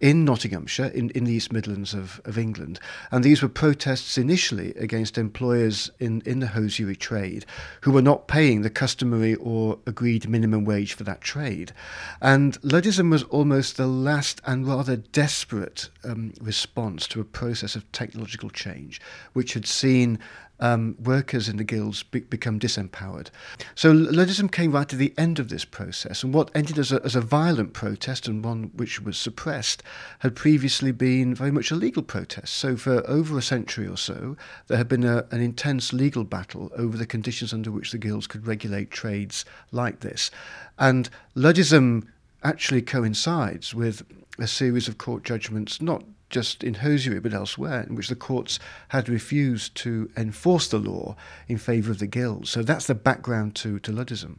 in 0.00 0.24
Nottinghamshire, 0.24 0.86
in, 0.86 1.10
in 1.10 1.24
the 1.24 1.32
East 1.32 1.52
Midlands 1.52 1.92
of, 1.92 2.20
of 2.24 2.38
England. 2.38 2.80
And 3.10 3.22
these 3.22 3.42
were 3.42 3.48
protests 3.48 4.16
initially 4.16 4.72
against 4.74 5.18
employers 5.18 5.90
in, 5.98 6.22
in 6.24 6.40
the 6.40 6.48
hosiery 6.48 6.96
trade 6.96 7.44
who 7.82 7.92
were 7.92 8.02
not 8.02 8.26
paying 8.26 8.62
the 8.62 8.70
customary 8.70 9.34
or 9.34 9.78
agreed 9.86 10.28
minimum 10.28 10.64
wage 10.64 10.94
for 10.94 11.04
that 11.04 11.20
trade. 11.20 11.72
And 12.20 12.60
Luddism 12.62 13.10
was 13.10 13.24
almost 13.24 13.76
the 13.76 13.86
last 13.86 14.40
and 14.46 14.66
rather 14.66 14.96
desperate 14.96 15.90
um, 16.04 16.32
response 16.40 17.06
to 17.08 17.20
a 17.20 17.24
process 17.24 17.76
of 17.76 17.90
technological 17.92 18.48
change, 18.50 19.00
which 19.34 19.52
had 19.52 19.66
seen 19.66 20.18
um, 20.60 20.96
workers 21.02 21.48
in 21.48 21.56
the 21.56 21.64
guilds 21.64 22.02
be- 22.02 22.20
become 22.20 22.58
disempowered. 22.58 23.28
So 23.74 23.92
Luddism 23.92 24.52
came 24.52 24.72
right 24.72 24.88
to 24.88 24.96
the 24.96 25.14
end 25.18 25.38
of 25.38 25.48
this 25.48 25.64
process, 25.64 26.22
and 26.22 26.32
what 26.32 26.50
ended 26.54 26.78
as 26.78 26.92
a, 26.92 27.02
as 27.04 27.16
a 27.16 27.20
violent 27.20 27.72
protest 27.72 28.28
and 28.28 28.44
one 28.44 28.70
which 28.74 29.00
was 29.00 29.18
suppressed 29.18 29.82
had 30.20 30.36
previously 30.36 30.92
been 30.92 31.34
very 31.34 31.50
much 31.50 31.70
a 31.70 31.76
legal 31.76 32.02
protest. 32.02 32.54
So 32.54 32.76
for 32.76 33.08
over 33.08 33.38
a 33.38 33.42
century 33.42 33.88
or 33.88 33.96
so, 33.96 34.36
there 34.68 34.78
had 34.78 34.88
been 34.88 35.04
a, 35.04 35.26
an 35.30 35.40
intense 35.40 35.92
legal 35.92 36.24
battle 36.24 36.70
over 36.76 36.96
the 36.96 37.06
conditions 37.06 37.52
under 37.52 37.70
which 37.70 37.92
the 37.92 37.98
guilds 37.98 38.26
could 38.26 38.46
regulate 38.46 38.90
trades 38.90 39.44
like 39.72 40.00
this. 40.00 40.30
And 40.78 41.08
Luddism 41.34 42.06
actually 42.42 42.82
coincides 42.82 43.74
with 43.74 44.02
a 44.38 44.46
series 44.46 44.88
of 44.88 44.98
court 44.98 45.22
judgments, 45.22 45.82
not 45.82 46.04
just 46.30 46.64
in 46.64 46.74
hosiery 46.74 47.20
but 47.20 47.34
elsewhere, 47.34 47.82
in 47.82 47.94
which 47.94 48.08
the 48.08 48.16
courts 48.16 48.58
had 48.88 49.08
refused 49.08 49.74
to 49.76 50.10
enforce 50.16 50.68
the 50.68 50.78
law 50.78 51.16
in 51.48 51.58
favour 51.58 51.90
of 51.90 51.98
the 51.98 52.06
guilds. 52.06 52.50
So 52.50 52.62
that's 52.62 52.86
the 52.86 52.94
background 52.94 53.54
to, 53.56 53.78
to 53.80 53.92
Luddism. 53.92 54.38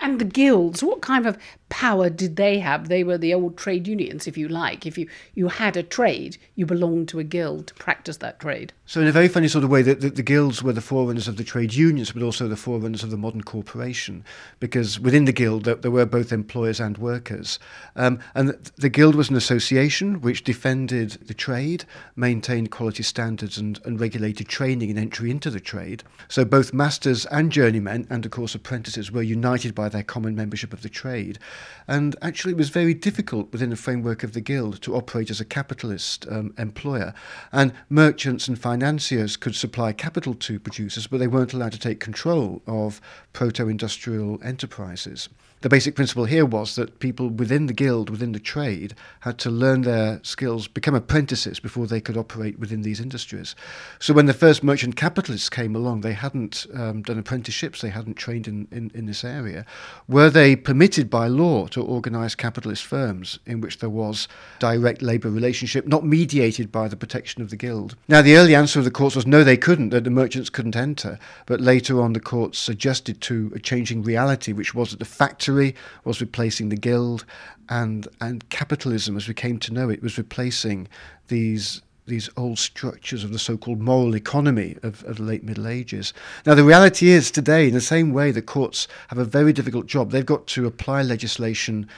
And 0.00 0.18
the 0.18 0.26
guilds, 0.26 0.82
what 0.82 1.00
kind 1.00 1.26
of 1.26 1.38
power 1.68 2.08
did 2.08 2.36
they 2.36 2.58
have? 2.60 2.88
They 2.88 3.02
were 3.02 3.18
the 3.18 3.34
old 3.34 3.56
trade 3.56 3.88
unions, 3.88 4.26
if 4.26 4.38
you 4.38 4.48
like. 4.48 4.86
If 4.86 4.96
you, 4.96 5.08
you 5.34 5.48
had 5.48 5.76
a 5.76 5.82
trade, 5.82 6.38
you 6.54 6.64
belonged 6.66 7.08
to 7.08 7.18
a 7.18 7.24
guild 7.24 7.66
to 7.68 7.74
practice 7.74 8.18
that 8.18 8.38
trade. 8.40 8.72
So, 8.86 9.00
in 9.00 9.08
a 9.08 9.12
very 9.12 9.26
funny 9.26 9.48
sort 9.48 9.64
of 9.64 9.70
way, 9.70 9.82
the, 9.82 9.94
the, 9.94 10.22
guilds 10.22 10.62
were 10.62 10.72
the 10.72 10.80
forerunners 10.80 11.26
of 11.26 11.36
the 11.36 11.44
trade 11.44 11.74
unions, 11.74 12.12
but 12.12 12.22
also 12.22 12.46
the 12.46 12.56
forerunners 12.56 13.02
of 13.02 13.10
the 13.10 13.16
modern 13.16 13.42
corporation, 13.42 14.24
because 14.60 15.00
within 15.00 15.24
the 15.24 15.32
guild 15.32 15.64
there, 15.64 15.74
there 15.74 15.90
were 15.90 16.06
both 16.06 16.32
employers 16.32 16.78
and 16.78 16.98
workers. 16.98 17.58
Um, 17.96 18.20
and 18.34 18.50
the, 18.50 18.70
the, 18.76 18.88
guild 18.88 19.16
was 19.16 19.28
an 19.28 19.36
association 19.36 20.20
which 20.20 20.44
defended 20.44 21.12
the 21.26 21.34
trade, 21.34 21.84
maintained 22.14 22.70
quality 22.70 23.02
standards, 23.02 23.58
and, 23.58 23.80
and 23.84 24.00
regulated 24.00 24.48
training 24.48 24.90
and 24.90 24.98
entry 24.98 25.32
into 25.32 25.50
the 25.50 25.60
trade. 25.60 26.04
So, 26.28 26.44
both 26.44 26.72
masters 26.72 27.26
and 27.26 27.50
journeymen, 27.50 28.06
and 28.08 28.24
of 28.24 28.30
course 28.30 28.54
apprentices, 28.54 29.10
were 29.10 29.22
united 29.22 29.74
by 29.74 29.88
their 29.88 30.04
common 30.04 30.36
membership 30.36 30.72
of 30.72 30.82
the 30.82 30.88
trade. 30.88 31.40
And 31.88 32.16
actually, 32.20 32.52
it 32.52 32.56
was 32.58 32.70
very 32.70 32.94
difficult 32.94 33.52
within 33.52 33.70
the 33.70 33.76
framework 33.76 34.22
of 34.22 34.32
the 34.32 34.40
guild 34.40 34.82
to 34.82 34.96
operate 34.96 35.30
as 35.30 35.40
a 35.40 35.44
capitalist 35.44 36.26
um, 36.30 36.52
employer. 36.58 37.14
And 37.52 37.72
merchants 37.88 38.48
and 38.48 38.58
financiers 38.58 39.36
could 39.36 39.54
supply 39.54 39.92
capital 39.92 40.34
to 40.34 40.58
producers, 40.58 41.06
but 41.06 41.18
they 41.18 41.28
weren't 41.28 41.52
allowed 41.52 41.72
to 41.72 41.78
take 41.78 42.00
control 42.00 42.62
of 42.66 43.00
proto 43.32 43.68
industrial 43.68 44.40
enterprises 44.42 45.28
the 45.62 45.68
basic 45.70 45.94
principle 45.94 46.26
here 46.26 46.44
was 46.44 46.76
that 46.76 46.98
people 46.98 47.28
within 47.28 47.66
the 47.66 47.72
guild, 47.72 48.10
within 48.10 48.32
the 48.32 48.38
trade, 48.38 48.94
had 49.20 49.38
to 49.38 49.50
learn 49.50 49.82
their 49.82 50.20
skills, 50.22 50.68
become 50.68 50.94
apprentices 50.94 51.58
before 51.58 51.86
they 51.86 52.00
could 52.00 52.16
operate 52.16 52.58
within 52.58 52.82
these 52.82 53.00
industries. 53.00 53.56
So 53.98 54.12
when 54.12 54.26
the 54.26 54.34
first 54.34 54.62
merchant 54.62 54.96
capitalists 54.96 55.48
came 55.48 55.74
along, 55.74 56.02
they 56.02 56.12
hadn't 56.12 56.66
um, 56.74 57.02
done 57.02 57.18
apprenticeships, 57.18 57.80
they 57.80 57.88
hadn't 57.88 58.14
trained 58.14 58.46
in, 58.46 58.68
in, 58.70 58.90
in 58.94 59.06
this 59.06 59.24
area. 59.24 59.64
Were 60.06 60.28
they 60.28 60.56
permitted 60.56 61.08
by 61.08 61.26
law 61.26 61.66
to 61.68 61.82
organise 61.82 62.34
capitalist 62.34 62.84
firms 62.84 63.38
in 63.46 63.62
which 63.62 63.78
there 63.78 63.90
was 63.90 64.28
direct 64.58 65.00
labour 65.00 65.30
relationship, 65.30 65.86
not 65.86 66.04
mediated 66.04 66.70
by 66.70 66.86
the 66.86 66.96
protection 66.96 67.40
of 67.40 67.48
the 67.48 67.56
guild? 67.56 67.96
Now, 68.08 68.20
the 68.20 68.36
early 68.36 68.54
answer 68.54 68.78
of 68.78 68.84
the 68.84 68.90
courts 68.90 69.16
was 69.16 69.26
no, 69.26 69.42
they 69.42 69.56
couldn't, 69.56 69.88
that 69.88 70.04
the 70.04 70.10
merchants 70.10 70.50
couldn't 70.50 70.76
enter. 70.76 71.18
But 71.46 71.60
later 71.62 72.00
on, 72.02 72.12
the 72.12 72.20
courts 72.20 72.58
suggested 72.58 73.20
to 73.22 73.52
a 73.54 73.58
changing 73.58 74.02
reality, 74.02 74.52
which 74.52 74.74
was 74.74 74.90
that 74.90 74.98
the 74.98 75.04
factory 75.06 75.45
factory 75.46 75.74
was 76.04 76.20
replacing 76.20 76.70
the 76.70 76.76
guild, 76.76 77.24
and 77.68 78.08
and 78.20 78.48
capitalism, 78.50 79.16
as 79.16 79.28
we 79.28 79.34
came 79.34 79.58
to 79.60 79.72
know 79.72 79.88
it, 79.90 80.02
was 80.02 80.18
replacing 80.18 80.88
these 81.28 81.82
these 82.06 82.30
old 82.36 82.58
structures 82.58 83.24
of 83.24 83.32
the 83.32 83.38
so-called 83.38 83.80
moral 83.80 84.14
economy 84.14 84.76
of, 84.84 85.02
of, 85.04 85.16
the 85.16 85.24
late 85.24 85.42
Middle 85.42 85.66
Ages. 85.66 86.14
Now, 86.44 86.54
the 86.54 86.62
reality 86.62 87.08
is 87.08 87.32
today, 87.32 87.66
in 87.66 87.74
the 87.74 87.80
same 87.80 88.12
way, 88.12 88.30
the 88.30 88.42
courts 88.42 88.86
have 89.08 89.18
a 89.18 89.24
very 89.24 89.52
difficult 89.52 89.86
job. 89.86 90.12
They've 90.12 90.24
got 90.24 90.46
to 90.54 90.66
apply 90.66 91.02
legislation 91.02 91.88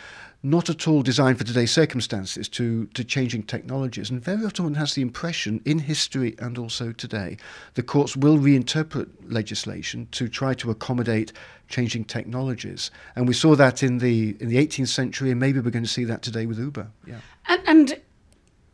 not 0.43 0.71
at 0.71 0.87
all 0.87 1.03
designed 1.03 1.37
for 1.37 1.45
today's 1.45 1.73
circumstances, 1.73 2.49
to, 2.49 2.87
to 2.89 3.03
changing 3.03 3.43
technologies. 3.43 4.09
And 4.09 4.23
very 4.23 4.45
often 4.45 4.65
one 4.65 4.75
has 4.75 4.95
the 4.95 5.03
impression, 5.03 5.61
in 5.65 5.81
history 5.81 6.37
and 6.39 6.57
also 6.57 6.93
today, 6.93 7.37
the 7.75 7.83
courts 7.83 8.17
will 8.17 8.39
reinterpret 8.39 9.09
legislation 9.29 10.07
to 10.13 10.29
try 10.29 10.55
to 10.55 10.71
accommodate 10.71 11.33
changing 11.69 12.05
technologies. 12.05 12.91
And 13.17 13.27
we 13.27 13.35
saw 13.35 13.57
that 13.57 13.83
in 13.83 13.99
the 13.99 14.37
in 14.41 14.49
the 14.49 14.65
18th 14.65 14.89
century, 14.89 15.31
and 15.31 15.41
maybe 15.41 15.59
we're 15.59 15.71
going 15.71 15.85
to 15.85 15.91
see 15.91 16.05
that 16.05 16.23
today 16.23 16.47
with 16.47 16.59
Uber. 16.59 16.87
Yeah. 17.07 17.21
And, 17.49 17.63
and 17.67 18.01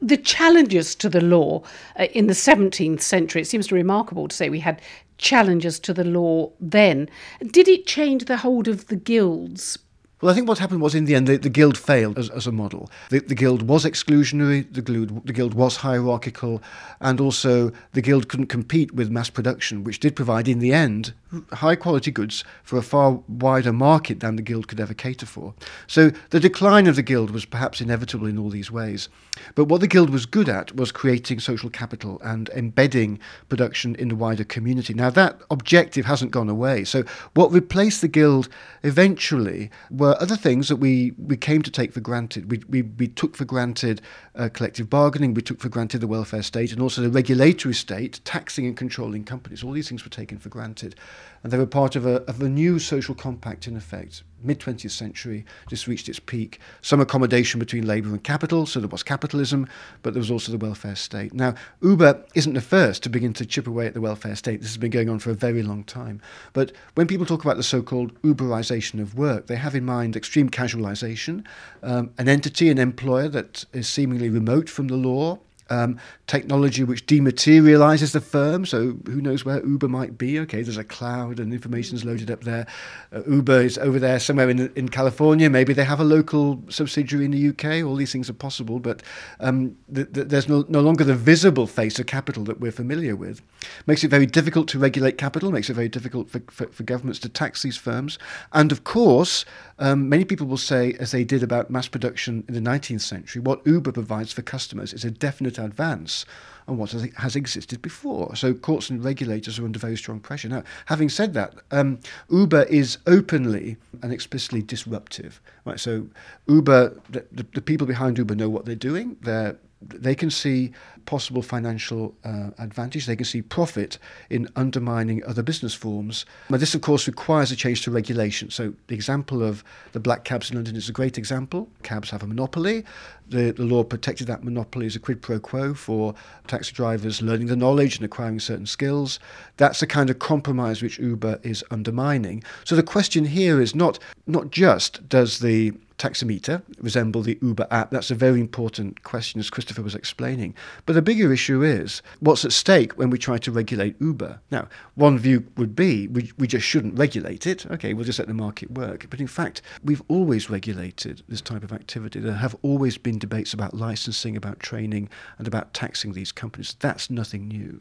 the 0.02 0.18
challenges 0.18 0.94
to 0.96 1.08
the 1.08 1.22
law 1.22 1.62
uh, 1.98 2.04
in 2.12 2.26
the 2.26 2.34
17th 2.34 3.00
century, 3.00 3.40
it 3.40 3.46
seems 3.46 3.72
remarkable 3.72 4.28
to 4.28 4.36
say 4.36 4.50
we 4.50 4.60
had 4.60 4.82
challenges 5.16 5.78
to 5.80 5.94
the 5.94 6.04
law 6.04 6.50
then. 6.60 7.08
Did 7.40 7.68
it 7.68 7.86
change 7.86 8.26
the 8.26 8.36
hold 8.36 8.68
of 8.68 8.88
the 8.88 8.96
guilds 8.96 9.78
well, 10.24 10.32
I 10.32 10.34
think 10.34 10.48
what 10.48 10.56
happened 10.56 10.80
was 10.80 10.94
in 10.94 11.04
the 11.04 11.14
end, 11.14 11.26
the, 11.26 11.36
the 11.36 11.50
Guild 11.50 11.76
failed 11.76 12.18
as, 12.18 12.30
as 12.30 12.46
a 12.46 12.50
model. 12.50 12.90
The, 13.10 13.18
the, 13.18 13.34
Guild 13.34 13.68
was 13.68 13.84
exclusionary, 13.84 14.64
the 14.72 14.80
guild, 14.80 15.26
the 15.26 15.34
Guild 15.34 15.52
was 15.52 15.76
hierarchical, 15.76 16.62
and 16.98 17.20
also 17.20 17.72
the 17.92 18.00
Guild 18.00 18.30
couldn't 18.30 18.46
compete 18.46 18.94
with 18.94 19.10
mass 19.10 19.28
production, 19.28 19.84
which 19.84 20.00
did 20.00 20.16
provide, 20.16 20.48
in 20.48 20.60
the 20.60 20.72
end, 20.72 21.12
high 21.52 21.76
quality 21.76 22.10
goods 22.10 22.44
for 22.62 22.78
a 22.78 22.82
far 22.82 23.22
wider 23.28 23.72
market 23.72 24.20
than 24.20 24.36
the 24.36 24.42
Guild 24.42 24.68
could 24.68 24.80
ever 24.80 24.94
cater 24.94 25.26
for. 25.26 25.54
So 25.86 26.10
the 26.30 26.40
decline 26.40 26.86
of 26.86 26.96
the 26.96 27.02
Guild 27.02 27.30
was 27.30 27.44
perhaps 27.44 27.80
inevitable 27.80 28.26
in 28.26 28.38
all 28.38 28.50
these 28.50 28.70
ways. 28.70 29.08
But 29.54 29.64
what 29.64 29.80
the 29.80 29.88
Guild 29.88 30.10
was 30.10 30.26
good 30.26 30.48
at 30.48 30.76
was 30.76 30.92
creating 30.92 31.40
social 31.40 31.70
capital 31.70 32.20
and 32.22 32.48
embedding 32.50 33.18
production 33.48 33.94
in 33.96 34.08
the 34.08 34.16
wider 34.16 34.44
community. 34.44 34.94
Now, 34.94 35.10
that 35.10 35.40
objective 35.50 36.06
hasn't 36.06 36.30
gone 36.30 36.48
away. 36.48 36.84
So 36.84 37.04
what 37.34 37.52
replaced 37.52 38.00
the 38.00 38.08
Guild 38.08 38.48
eventually 38.82 39.70
were 39.90 40.16
other 40.20 40.36
things 40.36 40.68
that 40.68 40.76
we, 40.76 41.12
we 41.18 41.36
came 41.36 41.62
to 41.62 41.70
take 41.70 41.92
for 41.92 42.00
granted. 42.00 42.50
We, 42.50 42.62
we, 42.68 42.82
we 42.82 43.08
took 43.08 43.36
for 43.36 43.44
granted 43.44 44.00
uh, 44.36 44.48
collective 44.52 44.88
bargaining, 44.88 45.34
we 45.34 45.42
took 45.42 45.60
for 45.60 45.68
granted 45.68 46.00
the 46.00 46.06
welfare 46.06 46.42
state, 46.42 46.72
and 46.72 46.80
also 46.80 47.02
the 47.02 47.10
regulatory 47.10 47.74
state, 47.74 48.20
taxing 48.24 48.66
and 48.66 48.76
controlling 48.76 49.24
companies. 49.24 49.62
All 49.62 49.72
these 49.72 49.88
things 49.88 50.04
were 50.04 50.10
taken 50.10 50.38
for 50.38 50.48
granted. 50.48 50.94
And 51.42 51.52
they 51.52 51.58
were 51.58 51.66
part 51.66 51.96
of 51.96 52.06
a, 52.06 52.22
of 52.22 52.40
a 52.40 52.48
new 52.48 52.78
social 52.78 53.14
compact, 53.14 53.66
in 53.66 53.76
effect 53.76 54.22
mid 54.44 54.60
20th 54.60 54.90
century, 54.90 55.44
just 55.68 55.86
reached 55.86 56.08
its 56.08 56.20
peak. 56.20 56.60
Some 56.82 57.00
accommodation 57.00 57.58
between 57.58 57.86
labour 57.86 58.10
and 58.10 58.22
capital, 58.22 58.66
so 58.66 58.80
there 58.80 58.88
was 58.88 59.02
capitalism, 59.02 59.66
but 60.02 60.12
there 60.12 60.20
was 60.20 60.30
also 60.30 60.52
the 60.52 60.58
welfare 60.58 60.94
state. 60.94 61.32
Now, 61.32 61.54
Uber 61.80 62.24
isn't 62.34 62.52
the 62.52 62.60
first 62.60 63.02
to 63.04 63.08
begin 63.08 63.32
to 63.34 63.46
chip 63.46 63.66
away 63.66 63.86
at 63.86 63.94
the 63.94 64.00
welfare 64.00 64.36
state. 64.36 64.60
This 64.60 64.70
has 64.70 64.76
been 64.76 64.90
going 64.90 65.08
on 65.08 65.18
for 65.18 65.30
a 65.30 65.34
very 65.34 65.62
long 65.62 65.84
time. 65.84 66.20
But 66.52 66.72
when 66.94 67.06
people 67.06 67.26
talk 67.26 67.44
about 67.44 67.56
the 67.56 67.62
so 67.62 67.82
called 67.82 68.20
Uberization 68.22 69.00
of 69.00 69.16
work, 69.16 69.46
they 69.46 69.56
have 69.56 69.74
in 69.74 69.84
mind 69.84 70.16
extreme 70.16 70.50
casualization, 70.50 71.44
um, 71.82 72.10
an 72.18 72.28
entity, 72.28 72.70
an 72.70 72.78
employer 72.78 73.28
that 73.28 73.64
is 73.72 73.88
seemingly 73.88 74.28
remote 74.28 74.68
from 74.68 74.88
the 74.88 74.96
law 74.96 75.38
um, 75.70 75.98
technology 76.26 76.84
which 76.84 77.06
dematerializes 77.06 78.12
the 78.12 78.20
firm. 78.20 78.66
So 78.66 78.96
who 79.06 79.20
knows 79.20 79.44
where 79.44 79.64
Uber 79.64 79.88
might 79.88 80.18
be? 80.18 80.38
Okay, 80.40 80.62
there's 80.62 80.76
a 80.76 80.84
cloud 80.84 81.40
and 81.40 81.52
information 81.52 81.96
is 81.96 82.04
loaded 82.04 82.30
up 82.30 82.44
there. 82.44 82.66
Uh, 83.12 83.22
Uber 83.26 83.60
is 83.62 83.78
over 83.78 83.98
there 83.98 84.18
somewhere 84.18 84.50
in 84.50 84.72
in 84.74 84.88
California. 84.88 85.48
Maybe 85.48 85.72
they 85.72 85.84
have 85.84 86.00
a 86.00 86.04
local 86.04 86.62
subsidiary 86.68 87.24
in 87.24 87.30
the 87.30 87.48
UK. 87.48 87.84
All 87.84 87.96
these 87.96 88.12
things 88.12 88.28
are 88.28 88.34
possible, 88.34 88.78
but 88.78 89.02
um, 89.40 89.76
th- 89.92 90.12
th- 90.12 90.28
there's 90.28 90.48
no, 90.48 90.64
no 90.68 90.80
longer 90.80 91.04
the 91.04 91.14
visible 91.14 91.66
face 91.66 91.98
of 91.98 92.06
capital 92.06 92.44
that 92.44 92.60
we're 92.60 92.72
familiar 92.72 93.16
with. 93.16 93.40
Makes 93.86 94.04
it 94.04 94.08
very 94.08 94.26
difficult 94.26 94.68
to 94.68 94.78
regulate 94.78 95.18
capital. 95.18 95.50
Makes 95.50 95.70
it 95.70 95.74
very 95.74 95.88
difficult 95.88 96.30
for, 96.30 96.40
for, 96.50 96.66
for 96.68 96.82
governments 96.82 97.18
to 97.20 97.28
tax 97.28 97.62
these 97.62 97.76
firms. 97.76 98.18
And 98.52 98.72
of 98.72 98.84
course, 98.84 99.44
um, 99.78 100.08
many 100.08 100.24
people 100.24 100.46
will 100.46 100.56
say, 100.56 100.94
as 101.00 101.10
they 101.10 101.24
did 101.24 101.42
about 101.42 101.70
mass 101.70 101.88
production 101.88 102.44
in 102.48 102.54
the 102.54 102.60
19th 102.60 103.00
century, 103.00 103.40
what 103.42 103.66
Uber 103.66 103.92
provides 103.92 104.32
for 104.32 104.42
customers 104.42 104.92
is 104.92 105.04
a 105.04 105.10
definite 105.10 105.58
advance 105.58 106.24
on 106.66 106.78
what 106.78 106.92
has 106.92 107.36
existed 107.36 107.82
before. 107.82 108.34
So 108.36 108.54
courts 108.54 108.88
and 108.88 109.04
regulators 109.04 109.58
are 109.58 109.64
under 109.64 109.78
very 109.78 109.96
strong 109.96 110.20
pressure. 110.20 110.48
Now, 110.48 110.62
having 110.86 111.08
said 111.08 111.34
that, 111.34 111.54
um, 111.70 112.00
Uber 112.30 112.62
is 112.64 112.98
openly 113.06 113.76
and 114.02 114.12
explicitly 114.12 114.62
disruptive. 114.62 115.40
Right? 115.64 115.78
So 115.78 116.06
Uber, 116.46 117.00
the, 117.10 117.26
the, 117.32 117.46
the 117.54 117.60
people 117.60 117.86
behind 117.86 118.16
Uber 118.18 118.34
know 118.34 118.48
what 118.48 118.64
they're 118.64 118.74
doing. 118.76 119.16
They're 119.22 119.56
they 119.88 120.14
can 120.14 120.30
see 120.30 120.72
possible 121.06 121.42
financial 121.42 122.14
uh, 122.24 122.50
advantage. 122.58 123.06
They 123.06 123.16
can 123.16 123.24
see 123.24 123.42
profit 123.42 123.98
in 124.30 124.48
undermining 124.56 125.22
other 125.24 125.42
business 125.42 125.74
forms. 125.74 126.24
This, 126.50 126.74
of 126.74 126.80
course, 126.80 127.06
requires 127.06 127.50
a 127.52 127.56
change 127.56 127.82
to 127.82 127.90
regulation. 127.90 128.50
So 128.50 128.74
the 128.86 128.94
example 128.94 129.42
of 129.42 129.64
the 129.92 130.00
black 130.00 130.24
cabs 130.24 130.50
in 130.50 130.56
London 130.56 130.76
is 130.76 130.88
a 130.88 130.92
great 130.92 131.18
example. 131.18 131.68
Cabs 131.82 132.10
have 132.10 132.22
a 132.22 132.26
monopoly. 132.26 132.84
The, 133.28 133.52
the 133.52 133.64
law 133.64 133.84
protected 133.84 134.26
that 134.26 134.44
monopoly 134.44 134.86
as 134.86 134.96
a 134.96 134.98
quid 134.98 135.22
pro 135.22 135.40
quo 135.40 135.74
for 135.74 136.14
taxi 136.46 136.72
drivers 136.72 137.22
learning 137.22 137.46
the 137.46 137.56
knowledge 137.56 137.96
and 137.96 138.04
acquiring 138.04 138.40
certain 138.40 138.66
skills. 138.66 139.18
That's 139.56 139.80
the 139.80 139.86
kind 139.86 140.10
of 140.10 140.18
compromise 140.18 140.82
which 140.82 140.98
Uber 140.98 141.40
is 141.42 141.64
undermining. 141.70 142.42
So 142.64 142.76
the 142.76 142.82
question 142.82 143.24
here 143.24 143.60
is 143.60 143.74
not 143.74 143.98
not 144.26 144.50
just 144.50 145.08
does 145.08 145.38
the 145.38 145.72
taximeter 145.98 146.62
resemble 146.78 147.22
the 147.22 147.38
Uber 147.42 147.66
app? 147.70 147.90
That's 147.90 148.10
a 148.10 148.14
very 148.14 148.40
important 148.40 149.02
question, 149.02 149.40
as 149.40 149.50
Christopher 149.50 149.82
was 149.82 149.94
explaining. 149.94 150.54
But 150.86 150.94
the 150.94 151.02
bigger 151.02 151.32
issue 151.32 151.62
is 151.62 152.02
what's 152.20 152.44
at 152.44 152.52
stake 152.52 152.92
when 152.98 153.10
we 153.10 153.18
try 153.18 153.38
to 153.38 153.52
regulate 153.52 154.00
Uber? 154.00 154.40
Now, 154.50 154.68
one 154.94 155.18
view 155.18 155.46
would 155.56 155.74
be 155.74 156.08
we, 156.08 156.32
we 156.38 156.46
just 156.46 156.66
shouldn't 156.66 156.98
regulate 156.98 157.46
it. 157.46 157.66
Okay, 157.66 157.94
we'll 157.94 158.04
just 158.04 158.18
let 158.18 158.28
the 158.28 158.34
market 158.34 158.70
work. 158.70 159.06
But 159.10 159.20
in 159.20 159.26
fact, 159.26 159.62
we've 159.82 160.02
always 160.08 160.50
regulated 160.50 161.22
this 161.28 161.40
type 161.40 161.62
of 161.62 161.72
activity. 161.72 162.20
There 162.20 162.34
have 162.34 162.56
always 162.62 162.98
been 162.98 163.18
debates 163.18 163.52
about 163.54 163.74
licensing, 163.74 164.36
about 164.36 164.60
training, 164.60 165.08
and 165.38 165.46
about 165.46 165.74
taxing 165.74 166.12
these 166.12 166.32
companies. 166.32 166.76
That's 166.80 167.10
nothing 167.10 167.48
new. 167.48 167.80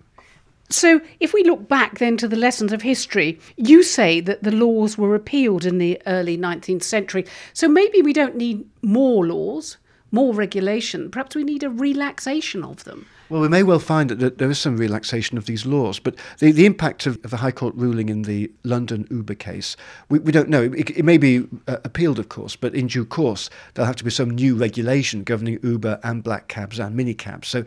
So, 0.70 1.02
if 1.20 1.34
we 1.34 1.44
look 1.44 1.68
back 1.68 2.00
then 2.00 2.18
to 2.18 2.28
the 2.28 2.36
lessons 2.36 2.72
of 2.72 2.82
history, 2.82 3.40
you 3.58 3.84
say 3.84 4.20
that 4.22 4.44
the 4.44 4.52
laws 4.52 4.98
were 4.98 5.10
repealed 5.10 5.66
in 5.66 5.78
the 5.78 6.02
early 6.08 6.38
19th 6.38 6.84
century. 6.84 7.26
So, 7.54 7.68
maybe 7.68 8.02
we 8.02 8.14
don't 8.14 8.36
need 8.36 8.66
more 8.82 9.26
laws, 9.26 9.78
more 10.12 10.34
regulation. 10.34 11.12
Perhaps 11.12 11.36
we 11.36 11.44
need 11.44 11.64
a 11.64 11.70
relaxation 11.70 12.64
of 12.64 12.86
them. 12.86 13.06
Well, 13.30 13.42
we 13.42 13.48
may 13.48 13.64
well 13.64 13.80
find 13.80 14.10
that 14.10 14.38
there 14.38 14.52
is 14.52 14.60
some 14.60 14.78
relaxation 14.78 15.38
of 15.38 15.46
these 15.46 15.66
laws, 15.66 15.98
but 15.98 16.16
the, 16.40 16.52
the 16.52 16.66
impact 16.66 17.06
of, 17.06 17.24
of 17.24 17.32
the 17.32 17.38
High 17.38 17.52
Court 17.52 17.74
ruling 17.76 18.10
in 18.10 18.24
the 18.24 18.52
London 18.64 19.08
Uber 19.10 19.36
case, 19.36 19.76
we, 20.10 20.20
we 20.20 20.32
don't 20.32 20.50
know. 20.50 20.64
It, 20.64 20.90
it 20.92 21.04
may 21.04 21.18
be 21.18 21.48
uh, 21.68 21.78
appealed, 21.84 22.20
of 22.20 22.30
course, 22.30 22.56
but 22.56 22.76
in 22.76 22.88
due 22.88 23.06
course, 23.06 23.50
there'll 23.74 23.88
have 23.88 23.96
to 23.96 24.04
be 24.04 24.12
some 24.12 24.30
new 24.30 24.56
regulation 24.56 25.24
governing 25.24 25.60
Uber 25.64 26.00
and 26.04 26.24
black 26.24 26.48
cabs 26.48 26.80
and 26.80 26.98
minicabs. 27.00 27.46
So 27.46 27.64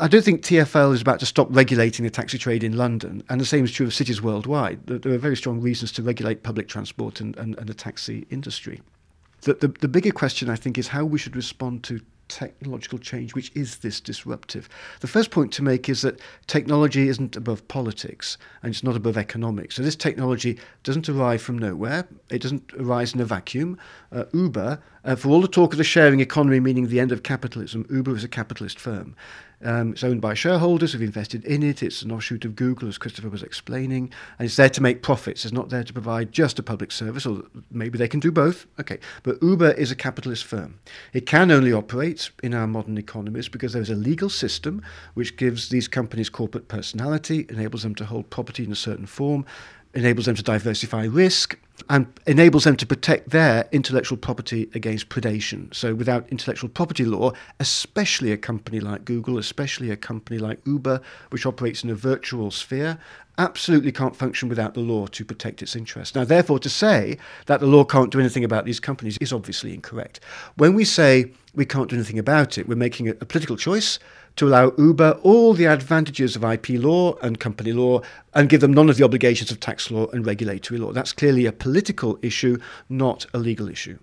I 0.00 0.08
don't 0.08 0.24
think 0.24 0.42
TfL 0.42 0.92
is 0.92 1.02
about 1.02 1.20
to 1.20 1.26
stop 1.26 1.48
regulating 1.50 2.04
the 2.04 2.10
taxi 2.10 2.36
trade 2.36 2.64
in 2.64 2.76
London, 2.76 3.22
and 3.28 3.40
the 3.40 3.46
same 3.46 3.64
is 3.64 3.72
true 3.72 3.86
of 3.86 3.94
cities 3.94 4.20
worldwide. 4.20 4.86
There 4.86 5.12
are 5.12 5.18
very 5.18 5.36
strong 5.36 5.60
reasons 5.60 5.92
to 5.92 6.02
regulate 6.02 6.42
public 6.42 6.68
transport 6.68 7.20
and, 7.20 7.36
and, 7.36 7.56
and 7.58 7.68
the 7.68 7.74
taxi 7.74 8.26
industry. 8.30 8.80
The, 9.42 9.54
the, 9.54 9.68
the 9.68 9.88
bigger 9.88 10.12
question, 10.12 10.50
I 10.50 10.56
think, 10.56 10.76
is 10.76 10.88
how 10.88 11.04
we 11.04 11.18
should 11.18 11.36
respond 11.36 11.84
to 11.84 12.00
technological 12.30 12.98
change, 12.98 13.34
which 13.34 13.50
is 13.54 13.78
this 13.78 14.00
disruptive. 14.00 14.68
The 15.00 15.06
first 15.06 15.30
point 15.30 15.52
to 15.54 15.62
make 15.62 15.88
is 15.88 16.02
that 16.02 16.20
technology 16.46 17.08
isn't 17.08 17.36
above 17.36 17.66
politics 17.68 18.38
and 18.62 18.72
it's 18.72 18.82
not 18.82 18.96
above 18.96 19.18
economics. 19.18 19.76
So 19.76 19.82
this 19.82 19.96
technology 19.96 20.58
doesn't 20.84 21.08
arrive 21.08 21.42
from 21.42 21.58
nowhere. 21.58 22.06
It 22.30 22.40
doesn't 22.40 22.72
arise 22.74 23.14
in 23.14 23.20
a 23.20 23.24
vacuum. 23.24 23.78
Uh, 24.12 24.24
Uber, 24.32 24.80
uh, 25.04 25.16
for 25.16 25.28
all 25.28 25.40
the 25.40 25.48
talk 25.48 25.72
of 25.72 25.78
the 25.78 25.84
sharing 25.84 26.20
economy, 26.20 26.60
meaning 26.60 26.88
the 26.88 27.00
end 27.00 27.12
of 27.12 27.22
capitalism, 27.22 27.86
Uber 27.90 28.16
is 28.16 28.24
a 28.24 28.28
capitalist 28.28 28.78
firm. 28.78 29.14
Um, 29.62 29.92
it's 29.92 30.04
owned 30.04 30.20
by 30.20 30.34
shareholders 30.34 30.92
who've 30.92 31.02
invested 31.02 31.44
in 31.44 31.62
it. 31.62 31.82
It's 31.82 32.02
an 32.02 32.10
offshoot 32.10 32.44
of 32.44 32.56
Google, 32.56 32.88
as 32.88 32.98
Christopher 32.98 33.28
was 33.28 33.42
explaining, 33.42 34.12
and 34.38 34.46
it's 34.46 34.56
there 34.56 34.70
to 34.70 34.80
make 34.80 35.02
profits. 35.02 35.44
It's 35.44 35.52
not 35.52 35.68
there 35.68 35.84
to 35.84 35.92
provide 35.92 36.32
just 36.32 36.58
a 36.58 36.62
public 36.62 36.90
service, 36.92 37.26
or 37.26 37.42
maybe 37.70 37.98
they 37.98 38.08
can 38.08 38.20
do 38.20 38.32
both. 38.32 38.66
Okay, 38.78 38.98
but 39.22 39.42
Uber 39.42 39.72
is 39.72 39.90
a 39.90 39.96
capitalist 39.96 40.44
firm. 40.44 40.78
It 41.12 41.26
can 41.26 41.50
only 41.50 41.72
operate 41.72 42.30
in 42.42 42.54
our 42.54 42.66
modern 42.66 42.96
economies 42.96 43.48
because 43.48 43.72
there's 43.72 43.90
a 43.90 43.94
legal 43.94 44.30
system 44.30 44.82
which 45.14 45.36
gives 45.36 45.68
these 45.68 45.88
companies 45.88 46.30
corporate 46.30 46.68
personality, 46.68 47.46
enables 47.50 47.82
them 47.82 47.94
to 47.96 48.04
hold 48.06 48.30
property 48.30 48.64
in 48.64 48.72
a 48.72 48.76
certain 48.76 49.06
form, 49.06 49.44
enables 49.94 50.26
them 50.26 50.34
to 50.36 50.42
diversify 50.42 51.04
risk, 51.04 51.58
and 51.88 52.06
enables 52.26 52.64
them 52.64 52.76
to 52.76 52.86
protect 52.86 53.30
their 53.30 53.66
intellectual 53.72 54.18
property 54.18 54.68
against 54.74 55.08
predation. 55.08 55.74
So, 55.74 55.94
without 55.94 56.28
intellectual 56.28 56.68
property 56.68 57.04
law, 57.04 57.32
especially 57.58 58.32
a 58.32 58.36
company 58.36 58.80
like 58.80 59.04
Google, 59.04 59.38
especially 59.38 59.90
a 59.90 59.96
company 59.96 60.38
like 60.38 60.60
Uber, 60.66 61.00
which 61.30 61.46
operates 61.46 61.82
in 61.82 61.90
a 61.90 61.94
virtual 61.94 62.50
sphere, 62.50 62.98
absolutely 63.38 63.92
can't 63.92 64.16
function 64.16 64.48
without 64.48 64.74
the 64.74 64.80
law 64.80 65.06
to 65.06 65.24
protect 65.24 65.62
its 65.62 65.74
interests. 65.74 66.14
Now, 66.14 66.24
therefore, 66.24 66.58
to 66.60 66.68
say 66.68 67.18
that 67.46 67.60
the 67.60 67.66
law 67.66 67.84
can't 67.84 68.10
do 68.10 68.20
anything 68.20 68.44
about 68.44 68.64
these 68.64 68.80
companies 68.80 69.16
is 69.20 69.32
obviously 69.32 69.74
incorrect. 69.74 70.20
When 70.56 70.74
we 70.74 70.84
say 70.84 71.32
we 71.54 71.64
can't 71.64 71.88
do 71.88 71.96
anything 71.96 72.18
about 72.18 72.58
it, 72.58 72.68
we're 72.68 72.76
making 72.76 73.08
a, 73.08 73.12
a 73.12 73.26
political 73.26 73.56
choice 73.56 73.98
to 74.36 74.46
allow 74.46 74.72
Uber 74.78 75.18
all 75.22 75.54
the 75.54 75.66
advantages 75.66 76.36
of 76.36 76.44
IP 76.44 76.70
law 76.70 77.16
and 77.22 77.40
company 77.40 77.72
law 77.72 78.00
and 78.34 78.48
give 78.48 78.60
them 78.60 78.72
none 78.72 78.88
of 78.88 78.96
the 78.96 79.04
obligations 79.04 79.50
of 79.50 79.60
tax 79.60 79.90
law 79.90 80.06
and 80.08 80.24
regulatory 80.24 80.78
law. 80.78 80.92
That's 80.92 81.12
clearly 81.12 81.46
a 81.46 81.52
political 81.52 82.18
issue, 82.22 82.58
not 82.88 83.26
a 83.34 83.38
legal 83.38 83.68
issue. 83.68 83.98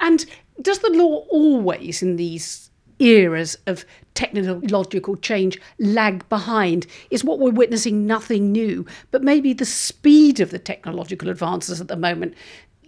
And 0.00 0.24
Does 0.60 0.78
the 0.78 0.90
law 0.90 1.26
always, 1.28 2.02
in 2.02 2.16
these 2.16 2.70
eras 2.98 3.56
of 3.66 3.84
technological 4.14 5.16
change 5.16 5.60
lag 5.78 6.28
behind 6.28 6.86
is 7.10 7.24
what 7.24 7.38
we're 7.38 7.50
witnessing 7.50 8.06
nothing 8.06 8.52
new. 8.52 8.86
But 9.10 9.22
maybe 9.22 9.52
the 9.52 9.64
speed 9.64 10.40
of 10.40 10.50
the 10.50 10.58
technological 10.58 11.28
advances 11.28 11.80
at 11.80 11.88
the 11.88 11.96
moment 11.96 12.34